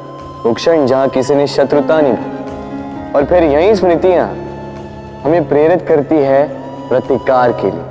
[0.46, 4.39] वो क्षण जहाँ किसी ने शत्रुता निभाई। और फिर यही स्मृतियाँ
[5.24, 6.48] हमें प्रेरित करती है
[6.90, 7.88] प्रतिकार के लिए।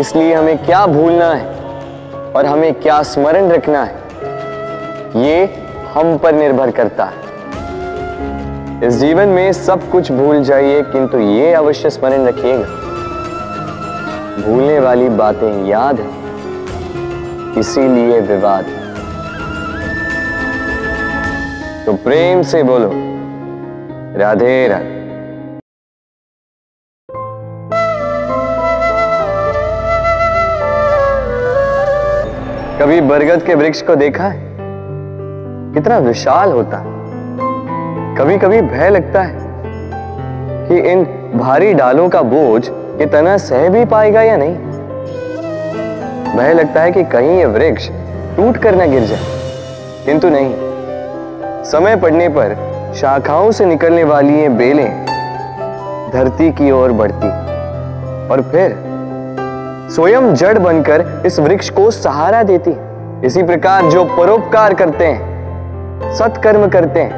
[0.00, 3.94] इसलिए हमें क्या भूलना है और हमें क्या स्मरण रखना है,
[5.16, 5.44] ये
[5.94, 7.22] हम पर निर्भर करता है।
[8.80, 12.66] इस जीवन में सब कुछ भूल जाइए, किंतु ये अवश्य स्मरण रखिएगा।
[14.42, 16.08] भूलने वाली बातें याद है,
[17.60, 18.64] इसीलिए विवाद।
[21.86, 23.13] तो प्रेम से बोलो।
[24.16, 25.04] राधे राधे।
[32.80, 34.56] कभी बरगद के वृक्ष को देखा है?
[35.74, 36.84] कितना विशाल होता है।
[38.16, 39.36] कभी कभी भय लगता है
[40.68, 41.04] कि इन
[41.34, 44.56] भारी डालों का बोझ ये तना सह भी पाएगा या नहीं।
[46.36, 47.88] भय लगता है कि कहीं ये वृक्ष
[48.36, 49.24] टूट कर न गिर जाए।
[50.06, 50.54] किंतु नहीं,
[51.64, 55.04] समय पड़ने पर शाखाओं से निकलने वाली ये बेलें
[56.14, 57.28] धरती की ओर बढ़ती।
[58.28, 58.84] और फिर
[59.94, 62.76] स्वयं जड़ बनकर इस वृक्ष को सहारा देती।
[63.26, 65.34] इसी प्रकार जो परोपकार करते हैं,
[66.14, 67.12] सत्कर्म करते हैं,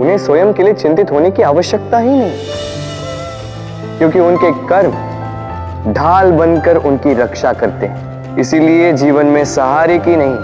[0.00, 2.32] उन्हें स्वयं के लिए चिंतित होने की आवश्यकता ही नहीं।
[3.98, 4.92] क्योंकि उनके कर्म
[5.92, 10.36] ढाल बनकर उनकी रक्षा करते हैं। इसीलिए जीवन में सहारे की नहीं,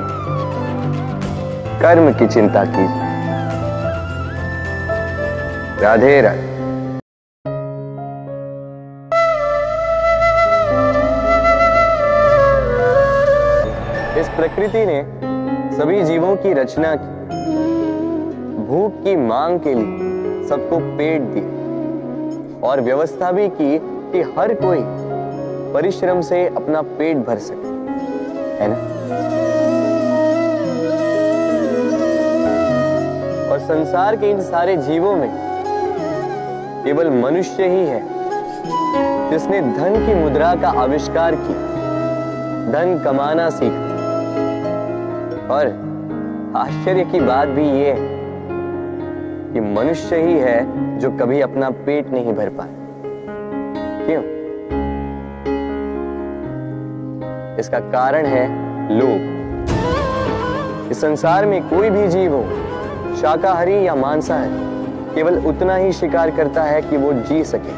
[1.81, 3.04] कर्म की चिंता कीजिए।
[5.85, 6.39] राधे राधे
[14.21, 15.03] इस प्रकृति ने
[15.77, 17.37] सभी जीवों की रचना की।
[18.67, 24.81] भूख की मांग के लिए सबको पेट दिए और व्यवस्था भी की कि हर कोई
[25.75, 27.73] परिश्रम से अपना पेट भर सके।
[28.63, 28.77] है ना?
[33.53, 35.54] और संसार के इन सारे जीवों में
[36.85, 38.01] केवल मनुष्य ही है,
[39.31, 41.63] जिसने धन की मुद्रा का आविष्कार किया,
[42.73, 43.93] धन कमाना सीखा।
[45.51, 45.67] और
[46.57, 48.09] आश्चर्य की बात भी ये है
[49.53, 52.75] कि मनुष्य ही है जो कभी अपना पेट नहीं भर पाए।
[54.07, 54.23] क्यों?
[57.59, 58.47] इसका कारण है
[58.99, 62.45] लोभ। इस संसार में कोई भी जीव हो,
[63.17, 64.74] शाकाहारी या मांसाहारी
[65.15, 67.75] केवल उतना ही शिकार करता है कि वो जी सके।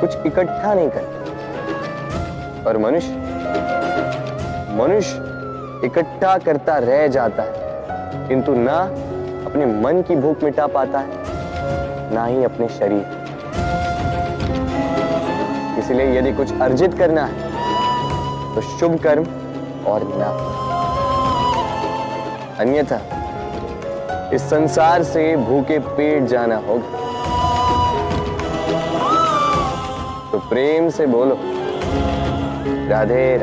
[0.00, 3.24] कुछ इकट्ठा नहीं करता और मनुष्य
[4.78, 8.78] मनुष्य इकट्ठा करता रह जाता है, किंतु ना
[9.46, 13.04] अपने मन की भूख मिटा पाता है, ना ही अपने शरीर।
[15.78, 19.26] इसलिए यदि कुछ अर्जित करना है तो शुभ कर्म
[19.86, 20.30] और ना।
[22.60, 23.00] अन्यथा
[24.32, 26.98] इस संसार से भूखे पेट जाना होगा।
[30.32, 31.38] तो प्रेम से बोलो।
[32.88, 33.38] राधे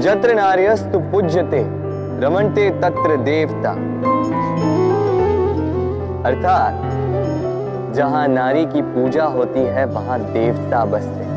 [0.00, 1.66] जत्र नार्यस्तु पूज्यते
[2.20, 3.70] रमणते तत्र देवता।
[6.28, 6.74] अर्थात,
[7.94, 11.31] जहाँ नारी की पूजा होती है, वहाँ देवता बसते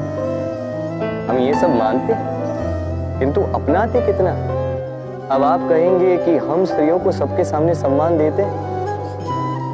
[1.29, 2.35] हम ये सब मानते हैं।
[3.19, 4.31] किंतु अपनाते कितना?
[5.35, 8.75] अब आप कहेंगे कि हम स्त्रियों को सबके सामने सम्मान देते हैं।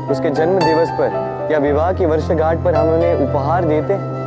[0.09, 4.21] उसके जन्म दिवस पर या विवाह की वर्षगांठ पर हम उन्हें उपहार देते हैं।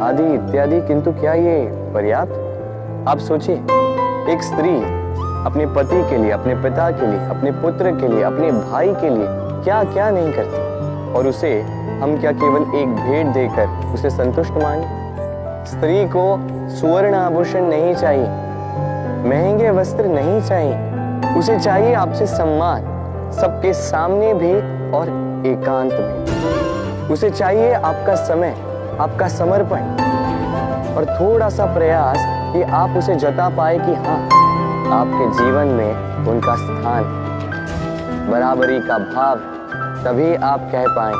[0.00, 2.32] आदि इत्यादि, किंतु क्या ये पर्याप्त?
[3.08, 3.56] आप सोचिए,
[4.28, 4.76] एक स्त्री
[5.46, 9.10] अपने पति के लिए, अपने पिता के लिए, अपने पुत्र के लिए, अपने भाई के
[9.10, 9.26] लिए
[9.64, 10.66] क्या क्या नहीं करती?
[11.12, 11.60] और उसे
[12.02, 15.05] हम क्या केवल एक भेंट देकर उसे संतुष्ट माने?
[15.66, 16.24] स्त्री को
[16.70, 18.26] सुवर्ण आभूषण नहीं चाहिए,
[19.28, 22.84] महँगे वस्त्र नहीं चाहिए, उसे चाहिए आपसे सम्मान,
[23.32, 24.52] सबके सामने भी
[24.90, 25.08] और
[25.46, 28.54] एकांत में। उसे चाहिए आपका समय,
[29.00, 29.82] आपका समर्पण
[30.94, 32.18] और थोड़ा सा प्रयास
[32.52, 34.20] कि आप उसे जता पाए कि हाँ
[34.92, 37.02] आपके जीवन में उनका स्थान
[38.30, 39.36] बराबरी का भाव
[40.04, 41.12] तभी आप कह पाए।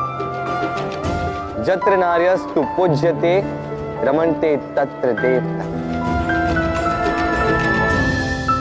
[1.64, 3.40] जत्र नार्यस्तु पूज्यते
[4.04, 5.64] रमणते तत्र देवता।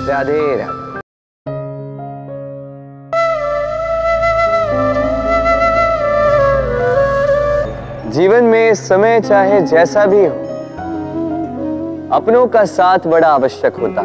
[0.08, 0.84] राधे राधे
[8.12, 10.36] जीवन में समय चाहे जैसा भी हो,
[12.12, 14.02] अपनों का साथ बड़ा आवश्यक होता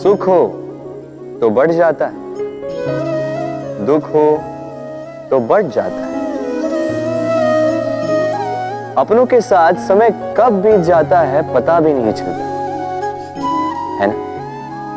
[0.00, 0.46] सुख हो
[1.40, 4.24] तो बढ़ जाता है। दुख हो
[5.30, 6.09] तो बढ़ जाता है।
[9.00, 12.44] अपनों के साथ समय कब बीत जाता है, पता भी नहीं चलता।
[14.00, 14.14] है ना?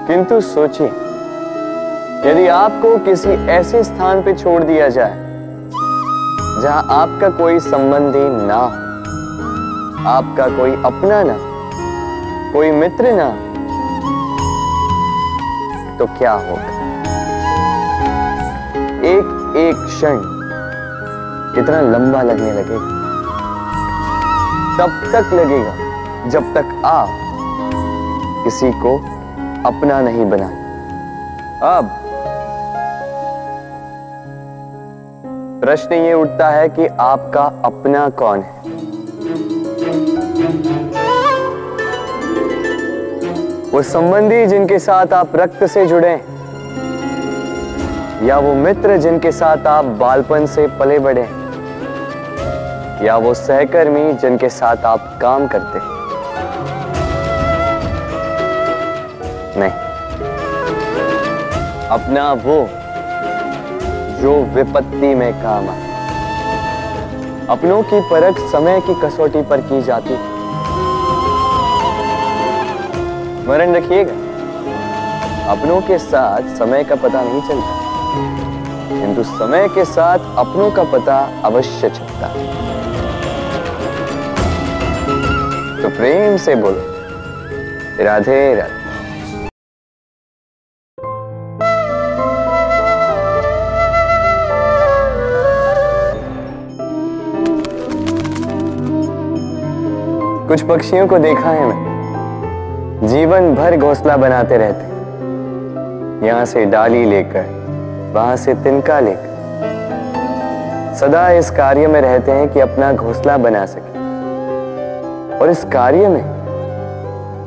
[0.07, 0.87] किंतु सोचिए,
[2.25, 5.13] यदि आपको किसी ऐसे स्थान पे छोड़ दिया जाए,
[6.61, 8.81] जहाँ आपका कोई संबंधी ना हो,
[10.09, 11.37] आपका कोई अपना ना
[12.53, 13.29] कोई मित्र ना
[15.97, 16.71] तो क्या होगा?
[19.05, 20.19] एक एक क्षण
[21.55, 23.02] कितना लंबा लगने लगेगा।
[24.79, 25.73] तब तक लगेगा,
[26.29, 27.09] जब तक आप
[28.43, 28.95] किसी को
[29.67, 30.47] अपना नहीं बना
[31.67, 31.89] अब
[35.61, 38.51] प्रश्न ये उठता है कि आपका अपना कौन है?
[43.71, 46.23] वो संबंधी जिनके साथ आप रक्त से जुड़े हैं,
[48.27, 51.27] या वो मित्र जिनके साथ आप बालपन से पले बढ़े
[53.03, 55.85] या वो सहकर्मी जिनके साथ आप काम करते हैं।
[59.57, 59.71] नहीं।
[61.87, 62.69] अपना वो,
[64.21, 65.93] जो विपत्ति में काम आए।
[67.49, 70.33] अपनों की परख समय की कसौटी पर की जाती है।
[73.43, 74.13] स्मरण रखिएगा।
[75.51, 77.83] अपनों के साथ समय का पता नहीं चलता।
[79.01, 82.63] किंतु समय के साथ अपनों का पता अवश्य चलता है।
[85.97, 88.81] प्रेम से बोलो। राधे राधे।
[100.47, 107.45] कुछ पक्षियों को देखा है मैं। जीवन भर घोंसला बनाते रहते यहाँ से डाली लेकर,
[108.15, 109.31] वहाँ से तिनका लेकर।
[110.99, 113.92] सदा इस कार्य में रहते हैं कि अपना घोंसला बना सके।
[115.41, 116.23] और इस कार्य में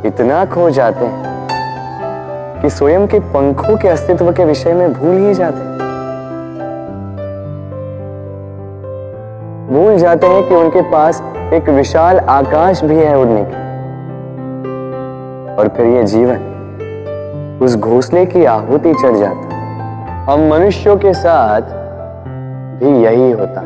[0.05, 5.35] इतना खो जाते हैं कि स्वयं के पंखों के अस्तित्व के विषय में भूल ही
[5.35, 5.75] जाते हैं।
[9.73, 11.23] भूल जाते हैं कि उनके पास
[11.53, 13.65] एक विशाल आकाश भी है उड़ने की।
[15.57, 19.55] और फिर यह जीवन उस घोंसले की आहुति चढ़ जाता
[20.31, 21.63] हम मनुष्यों के साथ
[22.81, 23.63] भी यही होता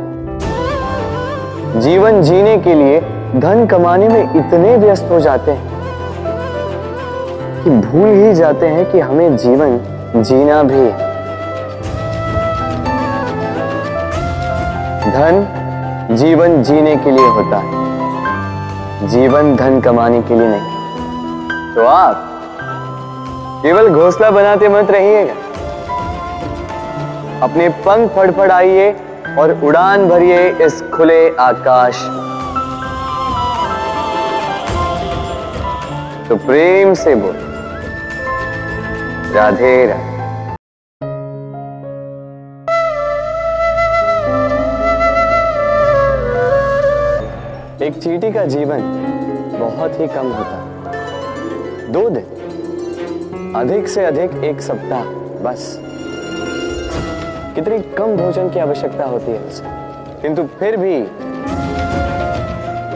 [1.80, 3.00] जीवन जीने के लिए
[3.36, 5.68] धन कमाने में इतने व्यस्त हो जाते हैं
[7.64, 9.78] कि भूल ही जाते हैं कि हमें जीवन
[10.16, 10.92] जीना भी है।
[15.10, 15.46] धन
[16.12, 22.26] जीवन जीने के लिए होता है। जीवन धन कमाने के लिए नहीं। तो आप
[23.62, 25.34] केवल घोसला बनाते मत रहिएगा।
[27.42, 28.96] अपने पंख फड़फड़ाइए
[29.38, 31.94] और उड़ान भरिए इस खुले आकाश
[36.30, 37.36] तो प्रेम से बोल।
[39.34, 40.10] राधे राधे।
[47.86, 48.78] एक चीटी का जीवन
[49.60, 50.60] बहुत ही कम होता
[51.88, 55.04] दो दिन, अधिक से अधिक एक सप्ताह,
[55.42, 55.78] बस।
[57.54, 59.64] कितनी कम भोजन की आवश्यकता होती है उसे।
[60.22, 61.02] किंतु फिर भी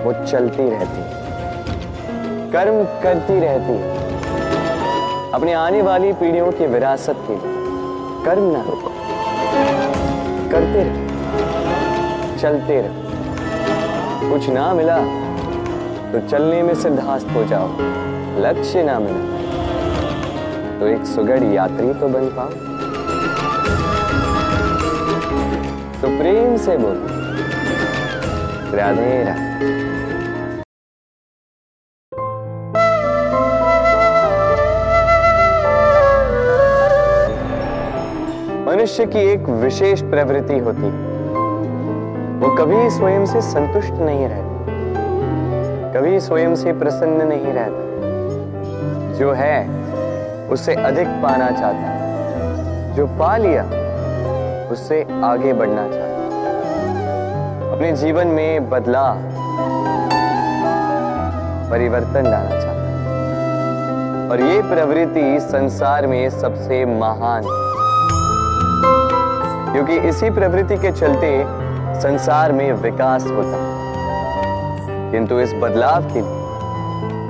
[0.05, 1.14] वो चलती रहती है।
[2.55, 7.55] कर्म करती रहती है। अपनी आने वाली पीढ़ियों की विरासत के लिए
[8.25, 8.91] कर्म ना रोको।
[10.51, 14.99] करते रहो। चलते रहो। कुछ ना मिला
[16.13, 17.69] तो चलने में सिद्धास्त हो जाओ।
[18.39, 19.23] लक्ष्य ना मिला
[20.81, 22.51] तो एक सुगढ़ यात्री तो बन पाओ।
[26.03, 27.07] तो प्रेम से बोलो,
[28.77, 29.84] राधे राधे।
[38.85, 40.89] मनुष्य की एक विशेष प्रवृत्ति होती
[42.41, 49.69] वो कभी स्वयं से संतुष्ट नहीं रहता। कभी स्वयं से प्रसन्न नहीं रहता। जो है
[50.49, 53.65] उससे अधिक पाना चाहता है। जो पा लिया
[54.73, 59.17] उससे आगे बढ़ना चाहता अपने जीवन में बदलाव,
[61.71, 67.64] परिवर्तन लाना चाहता और ये प्रवृत्ति संसार में सबसे महान है।
[69.75, 71.29] क्योंकि इसी प्रवृत्ति के चलते
[72.01, 76.43] संसार में विकास होता। है किंतु इस बदलाव के लिए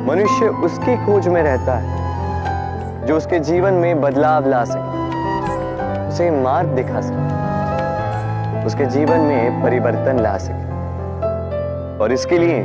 [0.06, 6.68] मनुष्य उसकी खोज में रहता है, जो उसके जीवन में बदलाव ला सके, उसे मार्ग
[6.68, 12.60] दिखा सके, उसके जीवन में परिवर्तन ला सके। और इसके लिए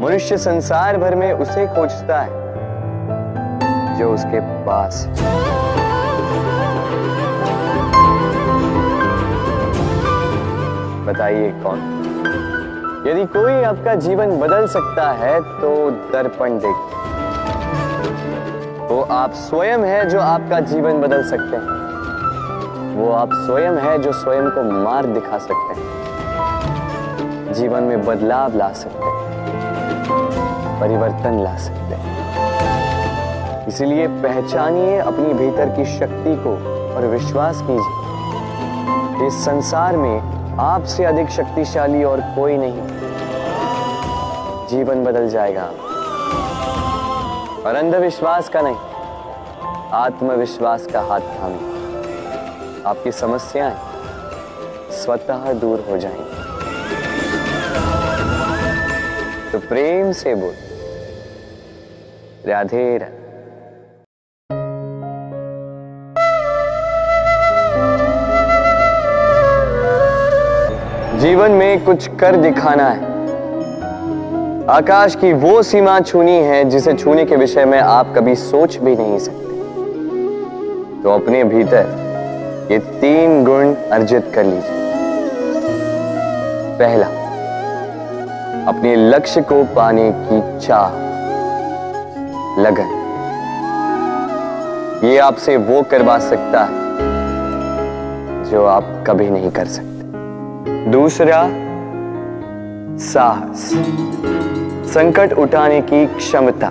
[0.00, 2.30] मनुष्य संसार भर में उसे खोजता है,
[3.98, 5.61] जो उसके पास है।
[11.06, 11.78] बताइए कौन?
[13.06, 17.00] यदि कोई आपका जीवन बदल सकता है तो दर्पण देखिए
[18.88, 21.80] वो आप स्वयं है जो आपका जीवन बदल सकते हैं।
[22.96, 28.68] वो आप स्वयं है जो स्वयं को मार्ग दिखा सकते हैं। जीवन में बदलाव ला
[28.72, 29.20] सकते हैं।
[30.80, 36.52] परिवर्तन ला सकते हैं। इसलिए पहचानिए अपनी भीतर की शक्ति को
[36.96, 42.82] और विश्वास कीजिए। इस संसार में आपसे अधिक शक्तिशाली और कोई नहीं।
[44.68, 45.64] जीवन बदल जाएगा।
[47.66, 48.76] और अंधविश्वास का नहीं,
[49.92, 51.72] आत्मविश्वास का हाथ थामे।
[52.86, 53.76] आपकी समस्याएँ
[54.90, 56.30] स्वतः दूर हो जाएँगी।
[59.52, 60.54] तो प्रेम से बोल।
[62.50, 63.21] राधे राधे।
[71.22, 73.04] जीवन में कुछ कर दिखाना है।
[74.68, 78.96] आकाश की वो सीमा छूनी है जिसे छूने के विषय में आप कभी सोच भी
[78.96, 79.56] नहीं सकते।
[81.02, 84.80] तो अपने भीतर ये तीन गुण अर्जित कर लीजिए।
[86.78, 87.06] पहला,
[88.68, 90.88] अपने लक्ष्य को पाने की चाह।
[92.60, 92.98] लगन।
[95.04, 96.74] ये आपसे वो करवा सकता है
[98.50, 99.91] जो आप कभी नहीं कर सकते।
[100.88, 101.48] दूसरा
[102.98, 103.72] साहस,
[104.94, 106.70] संकट उठाने की क्षमता।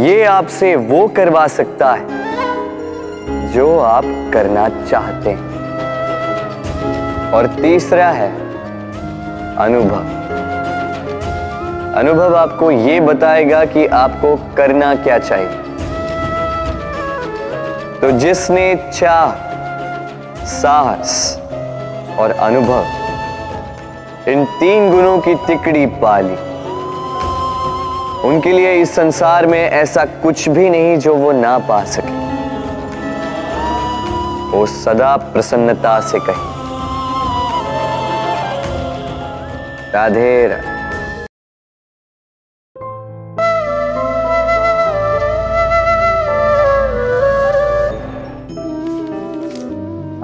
[0.00, 2.06] ये आपसे वो करवा सकता है
[3.52, 5.54] जो आप करना चाहते हैं।
[7.32, 8.32] और तीसरा है
[9.56, 10.04] अनुभव।
[11.94, 15.50] अनुभव आपको यह बताएगा कि आपको करना क्या चाहिए।
[18.00, 19.30] तो जिसने चाह,
[20.44, 21.40] साहस
[22.18, 22.84] और अनुभव।
[24.28, 26.36] इन तीन गुणों की तिकड़ी पाली
[28.28, 32.22] उनके लिए इस संसार में ऐसा कुछ भी नहीं जो वो ना पा सके।
[34.50, 36.52] वो सदा प्रसन्नता से कहे।
[39.92, 40.72] राधे राधे।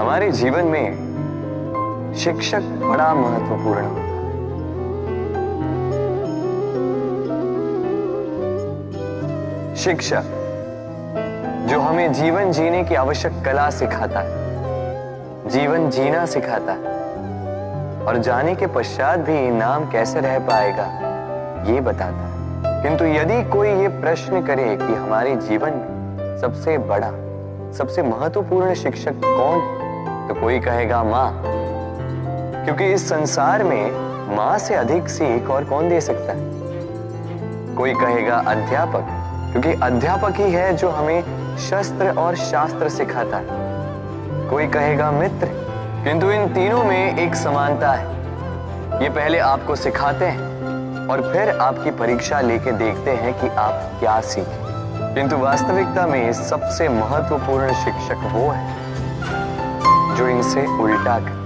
[0.03, 1.10] हमारे जीवन में
[2.15, 4.11] शिक्षक बड़ा महत्वपूर्ण होता है।
[11.67, 16.99] जो हमें जीवन जीने की आवश्यक कला सिखाता है, जीवन जीना सिखाता है,
[18.07, 20.87] और जाने के पश्चात भी इनाम कैसे रह पाएगा,
[21.73, 27.11] ये बताता है। किंतु यदि कोई ये प्रश्न करे कि हमारे जीवन में सबसे बड़ा,
[27.73, 31.43] सबसे महत्वपूर्ण शिक्षक कौन है तो कोई कहेगा, माँ
[32.65, 36.49] क्योंकि इस संसार में माँ से अधिक सीख और कौन दे सकता है?
[37.75, 39.07] कोई कहेगा अध्यापक,
[39.53, 45.49] क्योंकि अध्यापक ही है जो हमें शस्त्र और शास्त्र सिखाता है। कोई कहेगा मित्र,
[46.05, 51.91] किंतु इन तीनों में एक समानता है। ये पहले आपको सिखाते हैं और फिर आपकी
[51.91, 58.49] परीक्षा लेके देखते हैं कि आप क्या सीखे। किंतु वास्तविकता में सबसे महत्वपूर्ण शिक्षक वो
[58.51, 58.75] है,
[60.17, 61.40] जो इनसे उल्टा कर।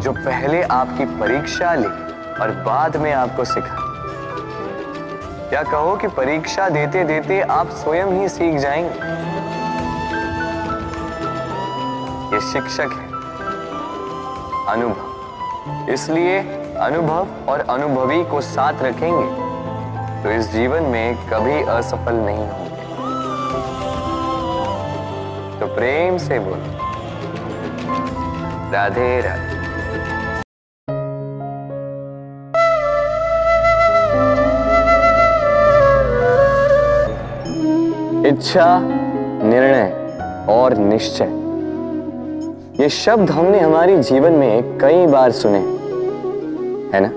[0.00, 1.88] जो पहले आपकी परीक्षा ले
[2.40, 3.76] और बाद में आपको सिखा।
[5.48, 8.94] क्या कहो कि परीक्षा देते देते आप स्वयं ही सीख जाएँगे?
[12.34, 13.06] ये शिक्षक है।
[14.68, 16.38] अनुभव। इसलिए
[16.80, 19.50] अनुभव और अनुभवी को साथ रखेंगे
[20.22, 22.82] तो इस जीवन में कभी असफल नहीं होंगे।
[25.60, 26.90] तो प्रेम से बोलो।
[28.72, 29.59] राधे राधे।
[38.30, 38.78] इच्छा,
[39.44, 41.28] निर्णय और निश्चय।
[42.80, 45.58] ये शब्द हमने हमारे जीवन में कई बार सुने,
[46.94, 47.10] है ना?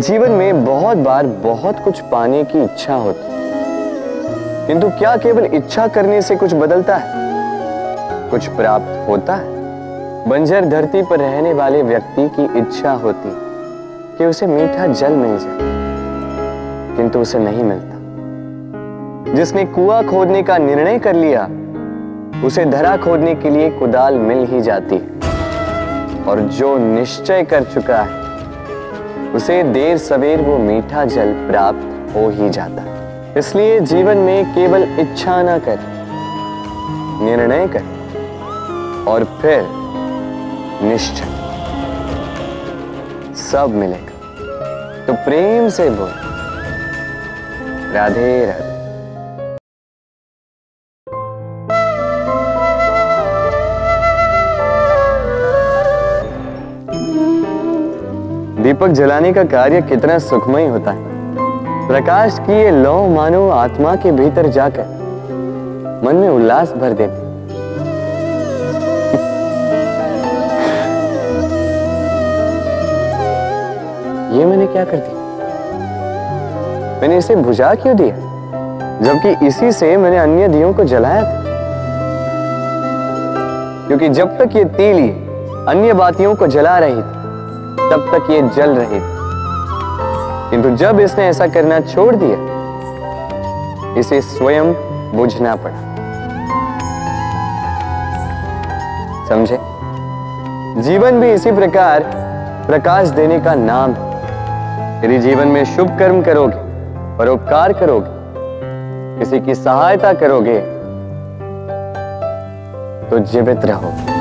[0.00, 6.20] जीवन में बहुत बार बहुत कुछ पाने की इच्छा होती किंतु क्या केवल इच्छा करने
[6.22, 8.30] से कुछ बदलता है?
[8.30, 10.28] कुछ प्राप्त होता है?
[10.28, 13.32] बंजर धरती पर रहने वाले व्यक्ति की इच्छा होती
[14.18, 15.58] कि उसे मीठा जल मिल जाए,
[16.96, 17.91] किंतु उसे नहीं मिलता।
[19.28, 21.48] जिसने कुआँ खोदने का निर्णय कर लिया,
[22.46, 24.96] उसे धरा खोदने के लिए कुदाल मिल ही जाती।
[26.28, 28.22] और जो निश्चय कर चुका है,
[29.34, 32.82] उसे देर सवेर वो मीठा जल प्राप्त हो ही जाता।
[33.38, 35.78] इसलिए जीवन में केवल इच्छा ना कर,
[37.22, 37.82] निर्णय कर,
[39.08, 39.68] और फिर
[40.82, 41.24] निश्चय।
[43.34, 44.12] सब मिलेगा।
[45.06, 46.12] तो प्रेम से बोल।
[47.94, 48.71] राधे राधे।
[58.62, 60.98] दीपक जलाने का कार्य कितना सुखमय होता है।
[61.88, 64.82] प्रकाश की ये लौ मानो आत्मा के भीतर जाकर
[66.04, 67.22] मन में उल्लास भर देते।
[74.38, 75.20] ये मैंने क्या कर दिया?
[77.00, 78.14] मैंने इसे बुझा क्यों दिया?
[79.02, 81.42] जबकि इसी से मैंने अन्य दियों को जलाया था।
[83.86, 85.10] क्योंकि जब तक ये तीली
[85.68, 87.21] अन्य बातियों को जला रही थी
[87.80, 89.22] तब तक ये जल रही थी।
[90.50, 92.38] किंतु जब इसने ऐसा करना छोड़ दिया,
[94.00, 94.72] इसे स्वयं
[95.16, 95.92] बुझना पड़ा।
[99.28, 99.58] समझे?
[100.82, 102.04] जीवन भी इसी प्रकार
[102.66, 104.12] प्रकाश देने का नाम है।
[105.04, 106.56] यदि जीवन में शुभ कर्म करोगे,
[107.18, 108.22] परोपकार करोगे,
[109.18, 110.58] किसी की सहायता करोगे
[113.10, 114.12] तो जीवित रहोगे।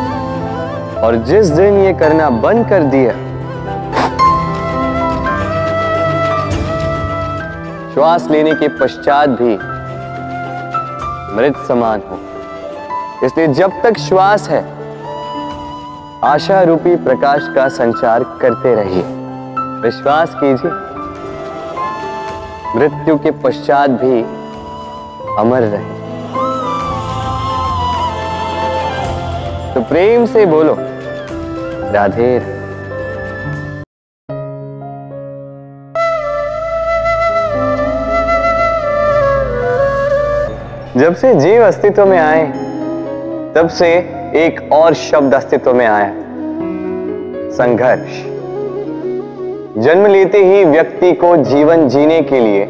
[1.01, 3.13] और जिस दिन ये करना बंद कर दिया
[8.01, 9.55] श्वास लेने के पश्चात भी
[11.37, 12.19] मृत समान हो।
[13.25, 14.65] इसलिए जब तक श्वास है,
[16.23, 19.03] आशा रूपी प्रकाश का संचार करते रहिए।
[19.81, 20.71] विश्वास कीजिए।
[22.79, 24.23] मृत्यु के पश्चात भी
[25.39, 25.93] अमर रहे।
[29.73, 30.75] तो प्रेम से बोलो,
[31.91, 32.60] राधे राधे।
[41.01, 42.47] जब से जीव अस्तित्व में आए,
[43.55, 43.87] तब से
[44.35, 46.13] एक और शब्द अस्तित्व में आया।
[47.51, 48.23] संघर्ष।
[49.81, 52.69] जन्म लेते ही व्यक्ति को जीवन जीने के लिए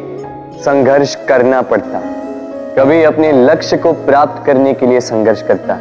[0.54, 2.00] संघर्ष करना पड़ता।
[2.78, 5.74] कभी अपने लक्ष्य को प्राप्त करने के लिए संघर्ष करता।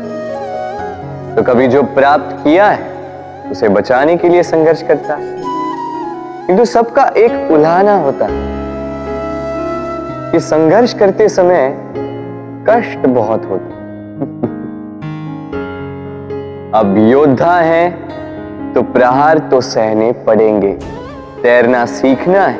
[1.35, 2.79] तो कभी जो प्राप्त किया है,
[3.51, 5.17] उसे बचाने के लिए संघर्ष करता।
[6.47, 8.51] किंतु सबका एक उल्हाना होता है
[10.31, 11.77] कि संघर्ष करते समय
[12.71, 13.65] कष्ट बहुत होता
[16.79, 17.97] अब योद्धा है
[18.73, 20.79] तो प्रहार तो सहने पड़ेंगे।
[21.43, 22.59] तैरना सीखना है।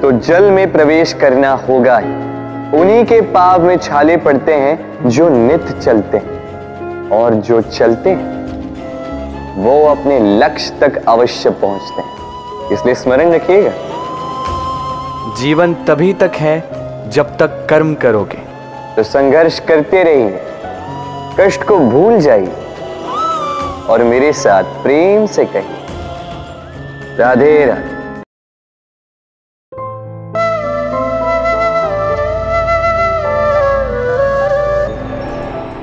[0.00, 2.12] तो जल में प्रवेश करना होगा ही।
[2.80, 8.44] उन्हीं के पाव में छाले पड़ते हैं, जो नित चलते हैं। और जो चलते हैं,
[9.62, 13.70] वो अपने लक्ष्य तक अवश्य पहुँचते हैं। इसलिए स्मरण रखिएगा।
[15.40, 18.38] जीवन तभी तक है जब तक कर्म करोगे।
[18.96, 20.40] तो संघर्ष करते रहिए।
[21.40, 22.52] कष्ट को भूल जाइए।
[23.90, 25.86] और मेरे साथ प्रेम से कहिए।
[27.18, 27.94] राधे राधे।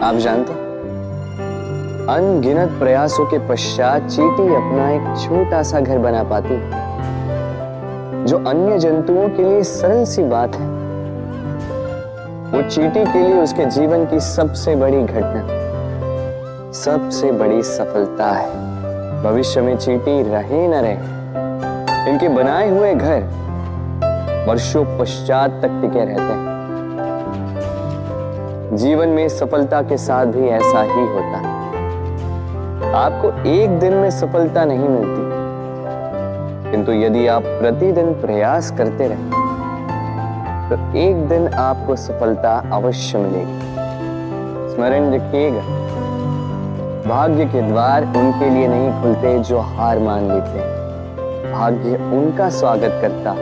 [0.06, 0.54] आप जानते
[2.14, 6.82] अनगिनत प्रयासों के पश्चात चीटी अपना एक छोटा सा घर बना पाती
[8.26, 10.81] जो अन्य जंतुओं के लिए सरल सी बात है।
[12.52, 15.44] वो चीटी के लिए उसके जीवन की सबसे बड़ी घटना,
[16.74, 24.84] सबसे बड़ी सफलता है। भविष्य में चीटी रहे न रहे, इनके बनाए हुए घर वर्षों
[25.00, 26.50] पश्चात तक टिके रहते हैं।
[28.78, 34.66] जीवन में सफलता के साथ भी ऐसा ही होता। है आपको एक दिन में सफलता
[34.66, 35.24] नहीं मिलती,
[36.72, 39.50] किंतु यदि आप प्रतिदिन प्रयास करते रहे
[40.72, 43.56] तो एक दिन आपको सफलता अवश्य मिलेगी।
[44.74, 45.62] स्मरण रखिएगा,
[47.08, 50.70] भाग्य के द्वार उनके लिए नहीं खुलते जो हार मान लेते
[51.52, 53.34] भाग्य उनका स्वागत करता,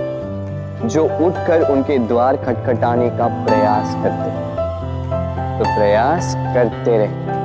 [0.88, 4.32] जो उठकर उनके द्वार खटखटाने का प्रयास करते
[5.60, 7.38] तो प्रयास करते रहे।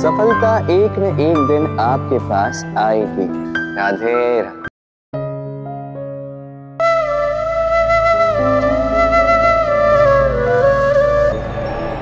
[0.00, 3.28] सफलता एक न एक दिन आपके पास आएगी।
[3.76, 4.61] राधे राधे।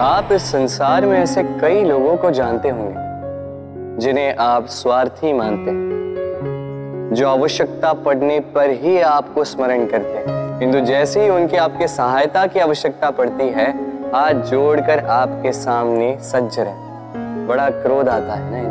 [0.00, 7.14] आप इस संसार में ऐसे कई लोगों को जानते होंगे, जिन्हें आप स्वार्थी मानते हैं,
[7.14, 12.46] जो आवश्यकता पड़ने पर ही आपको स्मरण करते हैं। किंतु जैसे ही उनकी आपके सहायता
[12.46, 13.70] की आवश्यकता पड़ती है,
[14.12, 18.68] हाथ जोड़कर आपके सामने सज्ज रहे बड़ा क्रोध आता है ना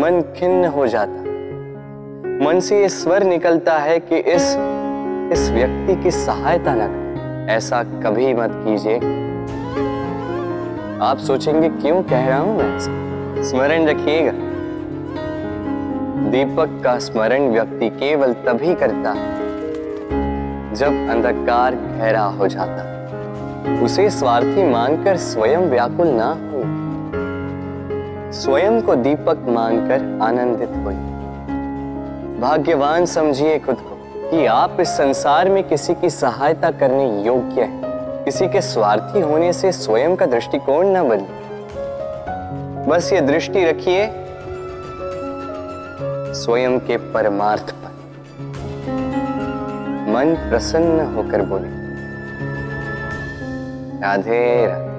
[0.00, 1.20] मन खिन्न हो जाता
[2.46, 4.56] मन से ये स्वर निकलता है कि इस
[5.32, 9.23] इस व्यक्ति की सहायता न करें। ऐसा कभी मत कीजिए
[11.02, 12.78] आप सोचेंगे क्यों कह रहा हूँ मैं?
[13.42, 14.32] स्मरण रखिएगा।
[16.30, 19.14] दीपक का स्मरण व्यक्ति केवल तभी करता
[20.74, 22.84] जब अंधकार गहरा हो जाता।
[23.84, 26.62] उसे स्वार्थी मानकर स्वयं व्याकुल ना हो।
[28.32, 30.90] स्वयं को दीपक मानकर आनंदित हो
[32.40, 37.83] भाग्यवान समझिए खुद को कि आप इस संसार में किसी की सहायता करने योग्य हैं।
[38.24, 41.44] किसी के स्वार्थी होने से स्वयं का दृष्टिकोण ना बदले।
[42.86, 44.08] बस ये दृष्टि रखिए,
[46.34, 47.92] स्वयं के परमार्थ पर।
[50.08, 51.68] मन प्रसन्न होकर बोले।
[54.00, 54.94] राधे राधे।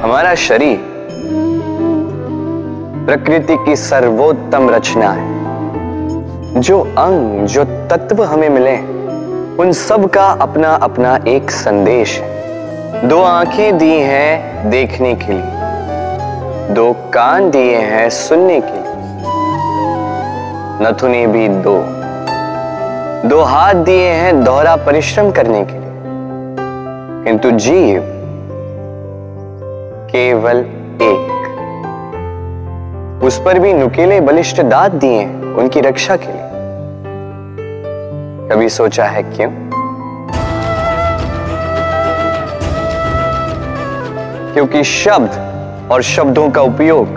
[0.00, 0.80] हमारा शरीर
[3.06, 5.33] प्रकृति की सर्वोत्तम रचना है।
[6.54, 8.76] जो अंग, जो तत्व हमें मिले,
[9.62, 15.42] उन सब का अपना अपना एक संदेश। है दो आँखें दी हैं देखने के लिए।
[16.74, 18.84] दो कान दिए हैं सुनने के लिए।
[20.82, 21.84] नथुने भी दो।
[23.28, 25.90] दो हाथ दिए हैं दोहरा परिश्रम करने के लिए।
[27.24, 28.02] किंतु जीव
[30.10, 30.56] केवल
[31.02, 31.30] एक।
[33.24, 36.43] उस पर भी नुकेले बलिष्ठ दांत दिए हैं उनकी रक्षा के लिए।
[38.44, 39.50] कभी सोचा है क्यों?
[44.52, 47.08] क्योंकि शब्द और शब्दों का उपयोग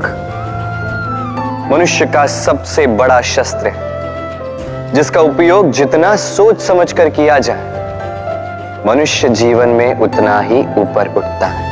[1.71, 9.69] मनुष्य का सबसे बड़ा शस्त्र है, जिसका उपयोग जितना सोच समझकर किया जाए, मनुष्य जीवन
[9.69, 11.65] में उतना ही ऊपर उठता है।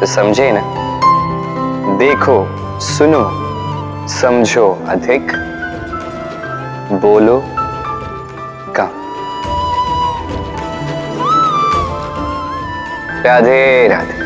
[0.00, 0.62] तो समझे ना?
[1.98, 2.46] देखो,
[2.80, 3.28] सुनो,
[4.08, 5.32] समझो अधिक,
[6.92, 7.42] बोलो
[13.26, 14.22] राधे राधे।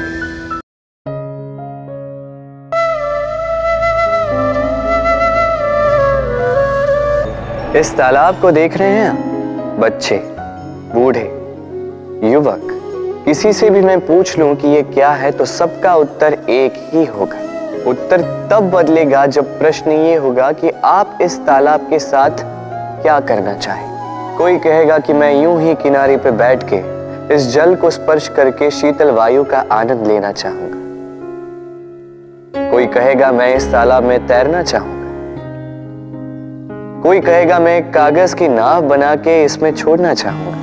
[7.78, 9.80] इस तालाब को देख रहे हैं?
[9.80, 10.20] बच्चे,
[10.94, 11.24] बूढ़े,
[12.32, 12.60] युवक।
[13.24, 17.04] किसी से भी मैं पूछ लूँ कि ये क्या है तो सबका उत्तर एक ही
[17.04, 17.38] होगा।
[17.90, 18.20] उत्तर
[18.50, 22.30] तब बदलेगा जब प्रश्न ये होगा कि आप इस तालाब के साथ
[23.02, 26.97] क्या करना चाहें। कोई कहेगा कि मैं यूँ ही किनारे पे बैठ के
[27.32, 30.78] इस जल को स्पर्श करके शीतल वायु का आनंद लेना चाहूँगा।
[32.70, 35.08] कोई कहेगा, मैं इस तालाब में तैरना चाहूँगा।
[37.02, 40.58] कोई कहेगा, मैं कागज़ की नाव बना के इसमें छोड़ना चाहूँगा।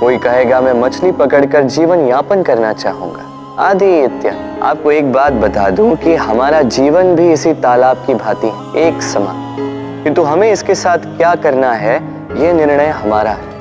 [0.00, 5.70] कोई कहेगा, मैं मछली पकड़कर जीवन यापन करना चाहूँगा। आदि इत्यादि आपको एक बात बता
[5.70, 9.36] दूँ कि हमारा जीवन भी इसी तालाब की भांति एक समान।
[10.04, 11.96] किंतु हमें इसके साथ क्या करना है
[12.36, 13.53] यह निर्णय हमारा है।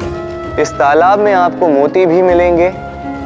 [0.59, 2.71] इस तालाब में आपको मोती भी मिलेंगे,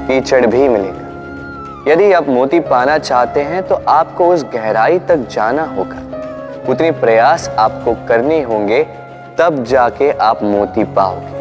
[0.07, 5.63] कीचड़ भी मिलेगा। यदि आप मोती पाना चाहते हैं तो आपको उस गहराई तक जाना
[5.77, 6.01] होगा।
[6.71, 8.83] उतने प्रयास आपको करने होंगे,
[9.39, 11.35] तब जाके आप मोती पाओगे।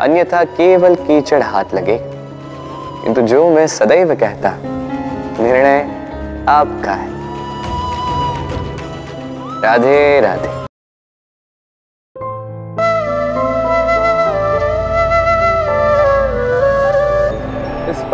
[0.00, 1.98] अन्यथा केवल कीचड़ हाथ लगे
[3.04, 4.54] किंतु जो मैं सदैव कहता
[5.40, 5.80] निर्णय
[6.48, 7.08] आपका है।
[9.62, 10.63] राधे राधे।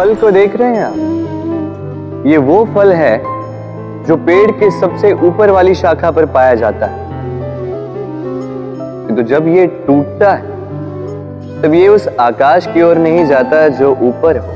[0.01, 2.27] फल को देख रहे हैं आप?
[2.27, 3.19] ये वो फल है
[4.05, 7.09] जो पेड़ के सबसे ऊपर वाली शाखा पर पाया जाता है।
[9.17, 10.47] तो जब ये टूटता है,
[11.63, 14.47] तब ये उस आकाश की ओर नहीं जाता जो ऊपर हो।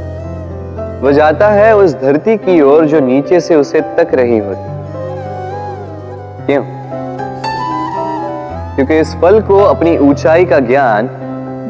[1.02, 4.64] वो जाता है उस धरती की ओर जो नीचे से उसे तक रही होती
[6.46, 6.62] क्यों?
[8.74, 11.06] क्योंकि इस फल को अपनी ऊंचाई का ज्ञान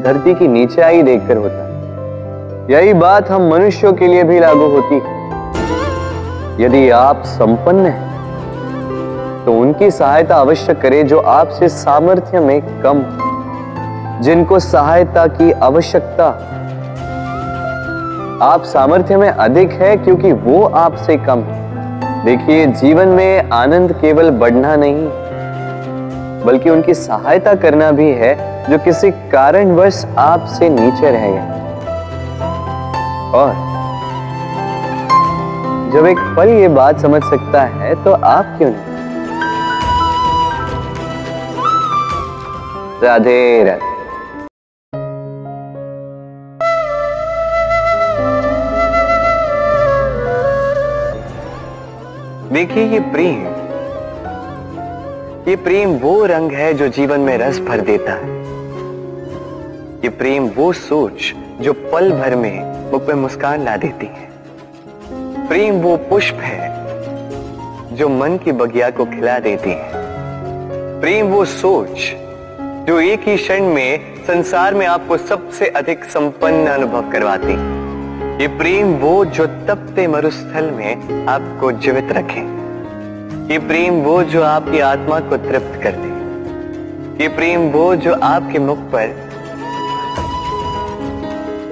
[0.05, 1.64] धरती की नीचे आई देखकर होता है।
[2.69, 9.53] यही बात हम मनुष्यों के लिए भी लागू होती है। यदि आप संपन्न हैं तो
[9.53, 13.03] उनकी सहायता अवश्य करें जो आपसे सामर्थ्य में कम
[14.21, 16.27] जिनको सहायता की आवश्यकता
[18.43, 21.41] आप सामर्थ्य में अधिक है क्योंकि वो आपसे कम
[22.25, 25.07] देखिए, जीवन में आनंद केवल बढ़ना नहीं
[26.45, 28.33] बल्कि उनकी सहायता करना भी है,
[28.69, 31.54] जो किसी कारणवश आपसे नीचे रह गए।
[33.35, 33.53] और
[35.93, 38.93] जब एक फल ये बात समझ सकता है तो आप क्यों नहीं?
[43.03, 43.93] राधे राधे।
[52.53, 53.45] देखिए ये प्रेम।
[55.47, 58.33] ये प्रेम वो रंग है जो जीवन में रस भर देता है।
[60.03, 64.29] ये प्रेम वो सोच जो पल भर में मुख पे मुस्कान ला देती है।
[65.47, 70.03] प्रेम वो पुष्प है जो मन की बगिया को खिला देती है।
[71.01, 71.97] प्रेम वो सोच
[72.87, 78.47] जो एक ही क्षण में संसार में आपको सबसे अधिक संपन्न अनुभव करवाती है। ये
[78.47, 82.41] प्रेम वो जो तपते मरुस्थल में आपको जीवित रखे।
[83.53, 86.13] ये प्रेम वो जो आपकी आत्मा को तृप्त कर दे
[87.23, 89.24] ये प्रेम वो जो आपके मुख पर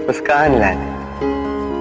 [0.07, 0.75] मुस्कान लाए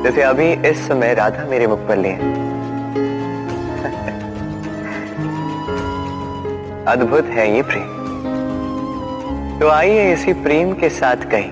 [0.02, 2.12] जैसे अभी इस समय राधा मेरे मुख पर लिए
[6.88, 8.00] अद्भुत है ये प्रेम।
[9.60, 11.50] तो आइए इसी प्रेम के साथ कहीं।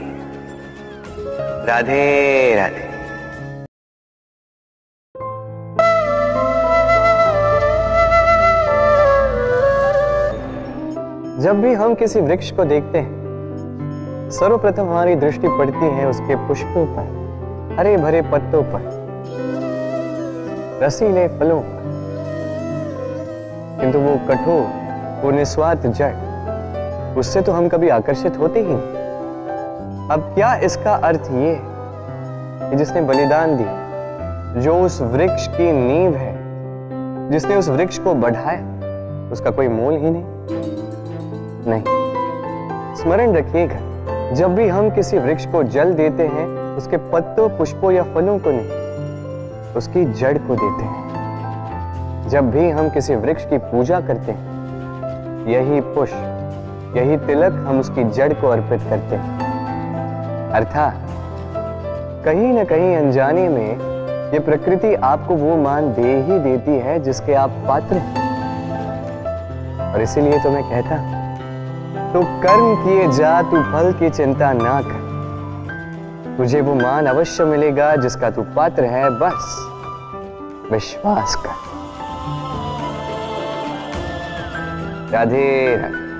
[1.66, 2.90] राधे राधे।
[11.42, 13.19] जब भी हम किसी वृक्ष को देखते हैं
[14.30, 18.82] सर्वप्रथम हमारी दृष्टि पड़ती है उसके पुष्पों पर हरे भरे पत्तों पर,
[20.82, 21.78] रसीले फलों पर।
[23.80, 24.62] किंतु वो कठोर,
[25.24, 26.12] वो निस्वार्थ जड़,
[27.18, 31.58] उससे तो हम कभी आकर्षित होते ही नहीं। अब क्या इसका अर्थ ये
[32.70, 36.32] कि जिसने बलिदान दिया, जो उस वृक्ष की नींव है,
[37.30, 40.24] जिसने उस वृक्ष को बढ़ाया, उसका कोई मोल ही नहीं।
[41.66, 41.84] नहीं,
[42.96, 43.88] स्मरण रखिएगा
[44.32, 48.50] जब भी हम किसी वृक्ष को जल देते हैं, उसके पत्तों, पुष्पों या फलों को
[48.50, 48.68] नहीं,
[49.72, 54.50] उसकी जड़ को देते हैं। जब भी हम किसी वृक्ष की पूजा करते हैं,
[55.46, 56.46] यही पुष्प,
[56.96, 59.40] यही तिलक हम उसकी जड़ को अर्पित करते हैं।
[60.50, 60.94] अर्थात,
[62.24, 63.78] कहीं ना कहीं अनजाने में
[64.32, 68.30] ये प्रकृति आपको वो मान दे ही देती है जिसके आप पात्र हैं।
[69.94, 70.94] और इसीलिए तो मैं कहता
[71.90, 75.10] तो कर्म किए जा, तू फल की चिंता ना कर।
[76.36, 79.66] तुझे वो मान अवश्य मिलेगा जिसका तू पात्र है, बस।
[80.72, 81.70] विश्वास कर।
[85.12, 86.10] राधे राधे।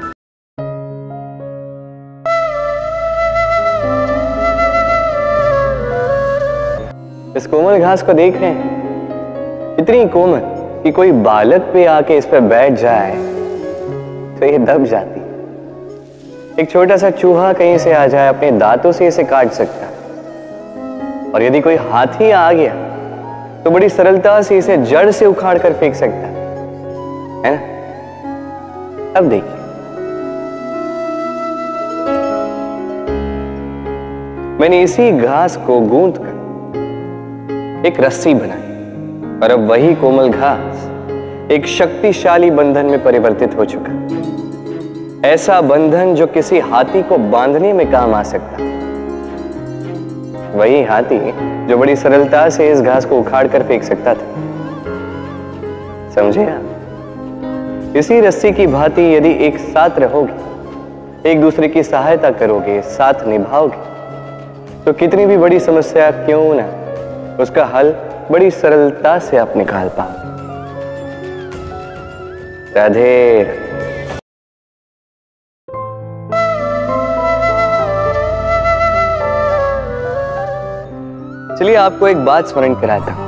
[7.37, 10.41] इस कोमल घास को देख रहे हैं। इतनी कोमल
[10.83, 13.17] कि कोई बालक पे आके इस पर बैठ जाए
[14.39, 15.20] तो ये दब जाती।
[16.61, 19.93] एक छोटा सा चूहा कहीं से आ जाए, अपने दांतों से इसे काट सकता है।
[21.33, 22.75] और यदि कोई हाथी आ गया
[23.65, 26.33] तो बड़ी सरलता से इसे जड़ से उखाड़ कर फेंक सकता है।
[27.45, 27.51] ना?
[29.19, 29.59] अब देखिए।
[34.61, 41.67] मैंने इसी घास को गूंथ कर एक रस्सी बनाई, और अब वही कोमल घास एक
[41.67, 43.93] शक्तिशाली बंधन में परिवर्तित हो चुका
[45.25, 48.69] ऐसा बंधन जो किसी हाथी को बांधने में काम आ सकता
[50.59, 51.19] वही हाथी
[51.67, 54.25] जो बड़ी सरलता से इस घास को उखाड़ कर फेंक सकता था।
[56.15, 57.95] समझे आप?
[57.97, 64.85] इसी रस्सी की भांति यदि एक साथ रहोगे, एक दूसरे की सहायता करोगे, साथ निभाओगे
[64.85, 66.67] तो कितनी भी बड़ी समस्या क्यों ना
[67.43, 67.95] उसका हल
[68.31, 70.13] बड़ी सरलता से आप निकाल पाओ
[72.77, 73.70] राधे।
[81.61, 83.21] चलिए आपको एक बात स्मरण कराता हूँ।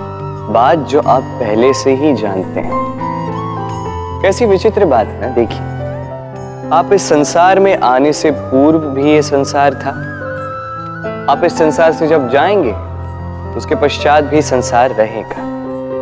[0.52, 2.72] बात जो आप पहले से ही जानते हैं।
[4.22, 5.58] कैसी विचित्र बात है ना, देखिए।
[6.72, 9.90] आप इस संसार में आने से पूर्व भी ये संसार था।
[11.32, 12.72] आप इस संसार से जब जाएँगे,
[13.56, 15.42] उसके पश्चात भी संसार रहेगा।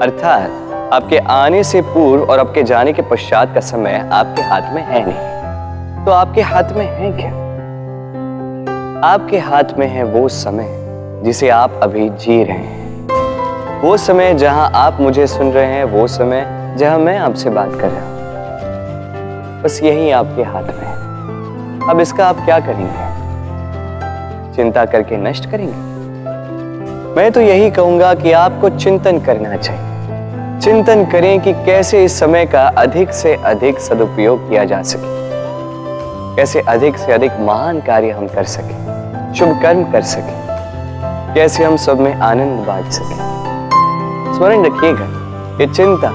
[0.02, 0.50] अर्थात,
[0.92, 5.04] आपके आने से पूर्व और आपके जाने के पश्चात का समय आपके हाथ में है
[5.08, 7.30] नहीं। तो आपके हाथ में है क्या?
[9.08, 10.79] आपके हाथ में है वो समय।
[11.22, 16.06] जिसे आप अभी जी रहे हैं। वो समय जहाँ आप मुझे सुन रहे हैं, वो
[16.06, 22.00] समय जहाँ मैं आपसे बात कर रहा हूँ। बस यही आपके हाथ में है। अब
[22.00, 23.10] इसका आप क्या करेंगे?
[24.56, 25.90] चिंता करके नष्ट करेंगे?
[27.16, 32.46] मैं तो यही कहूँगा कि आपको चिंतन करना चाहिए। चिंतन करें कि कैसे इस समय
[32.46, 35.18] का अधिक से अधिक सदुपयोग किया जा सके।
[36.36, 38.74] कैसे अधिक से अधिक महान कार्य हम कर सके,
[39.34, 40.49] शुभ कर्म कर सके।
[41.34, 43.14] कैसे हम सब में आनंद बांट सके।
[44.34, 45.04] स्मरण रखिएगा
[45.60, 46.10] ये चिंता,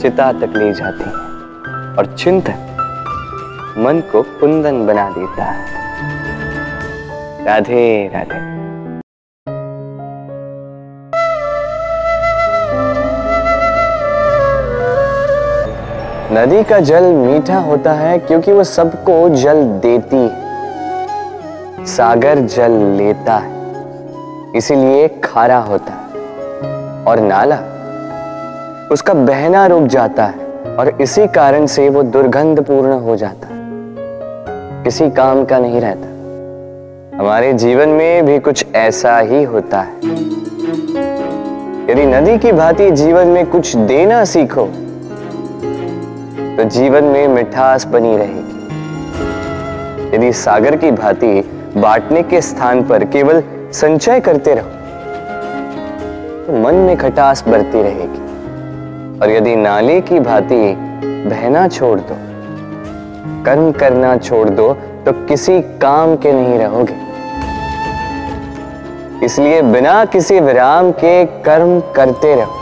[0.00, 1.10] चिता तक ले जाती है
[1.98, 2.68] और चिंतन
[3.78, 5.64] मन को कुंदन बना देता है।
[7.44, 8.40] राधे राधे।
[16.34, 23.36] नदी का जल मीठा होता है क्योंकि वो सबको जल देती है। सागर जल लेता
[23.36, 23.61] है।
[24.56, 26.00] इसीलिए खारा होता है
[27.04, 27.56] और नाला
[28.92, 30.34] उसका बहना रुक जाता है
[30.76, 33.60] और इसी कारण से वो दुर्गंध पूर्ण हो जाता है।
[34.84, 36.08] किसी काम का नहीं रहता।
[37.18, 39.96] हमारे जीवन में भी कुछ ऐसा ही होता है।
[41.90, 44.66] यदि नदी की भांति जीवन में कुछ देना सीखो
[46.56, 48.56] तो जीवन में मिठास बनी रहेगी।
[50.16, 53.42] यदि सागर की भांति बांटने के स्थान पर केवल
[53.72, 54.68] संचय करते रहो
[56.46, 58.20] तो मन में खटास बढ़ती रहेगी।
[59.18, 60.74] और यदि नाले की भांति
[61.28, 62.16] बहना छोड़ दो,
[63.44, 64.72] कर्म करना छोड़ दो
[65.06, 66.96] तो किसी काम के नहीं रहोगे।
[69.24, 72.60] इसलिए बिना किसी विराम के कर्म करते रहो।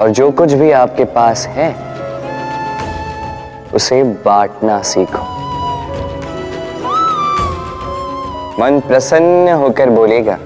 [0.00, 1.74] और जो कुछ भी आपके पास है,
[3.74, 5.35] उसे बांटना सीखो।
[8.60, 10.38] मन प्रसन्न होकर बोलेगा।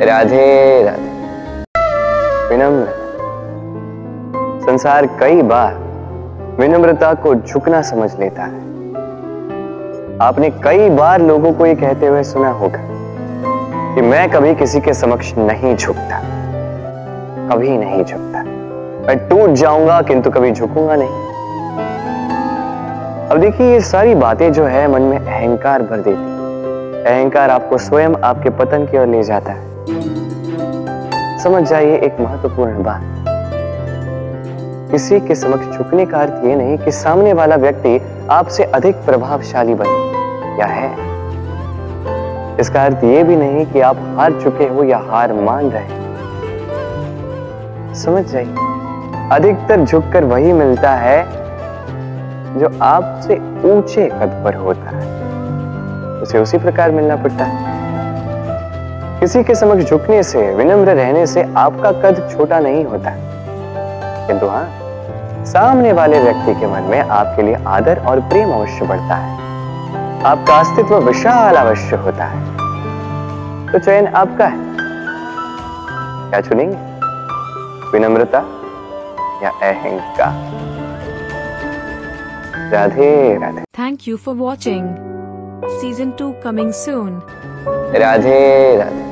[0.00, 1.10] राधे राधे।
[2.48, 2.86] विनम्र।
[4.66, 5.74] संसार कई बार
[6.60, 8.60] विनम्रता को झुकना समझ लेता है।
[10.20, 12.80] आपने कई बार लोगों को ये कहते हुए सुना होगा
[13.94, 16.18] कि मैं कभी किसी के समक्ष नहीं झुकता।
[17.52, 18.42] कभी नहीं झुकता।
[19.06, 21.32] मैं टूट जाऊँगा, किंतु कभी झुकूँगा नहीं।
[23.28, 26.31] अब देखिए, ये सारी बातें जो है मन में अहंकार भर देती
[27.02, 29.60] अहंकार आपको स्वयं आपके पतन की ओर ले जाता है।
[31.38, 33.02] समझ जाइए एक महत्वपूर्ण बात।
[34.90, 37.98] किसी के समक्ष झुकने का अर्थ ये नहीं कि सामने वाला व्यक्ति
[38.30, 39.96] आपसे अधिक प्रभावशाली बने,
[40.60, 40.90] या है।
[42.60, 46.00] इसका अर्थ ये भी नहीं कि आप हार चुके हो या हार मान रहे
[47.94, 48.54] समझ जाइए,
[49.32, 51.24] अधिकतर झुककर वही मिलता है
[52.58, 53.34] जो आपसे
[53.66, 55.01] ऊँचे कद पर होता है।
[56.22, 57.82] उसे उसी प्रकार मिलना पड़ता है।
[59.20, 63.10] किसी के समक्ष झुकने से, विनम्र रहने से आपका कद छोटा नहीं होता।
[64.26, 64.78] किंतु हाँ
[65.44, 69.42] सामने वाले व्यक्ति के मन में आपके लिए आदर और प्रेम अवश्य बढ़ता है।
[70.24, 72.56] आपका अस्तित्व विशाल अवश्य होता है।
[73.72, 74.58] तो चयन आपका है।
[76.30, 76.76] क्या चुनेंगे?
[77.92, 78.38] विनम्रता
[79.42, 80.62] या अहंकार?
[82.72, 85.11] Radhe Radhe. Thank you for watching.
[85.80, 87.22] season 2 coming soon.
[87.92, 88.36] Radhe
[88.78, 89.11] Radhe.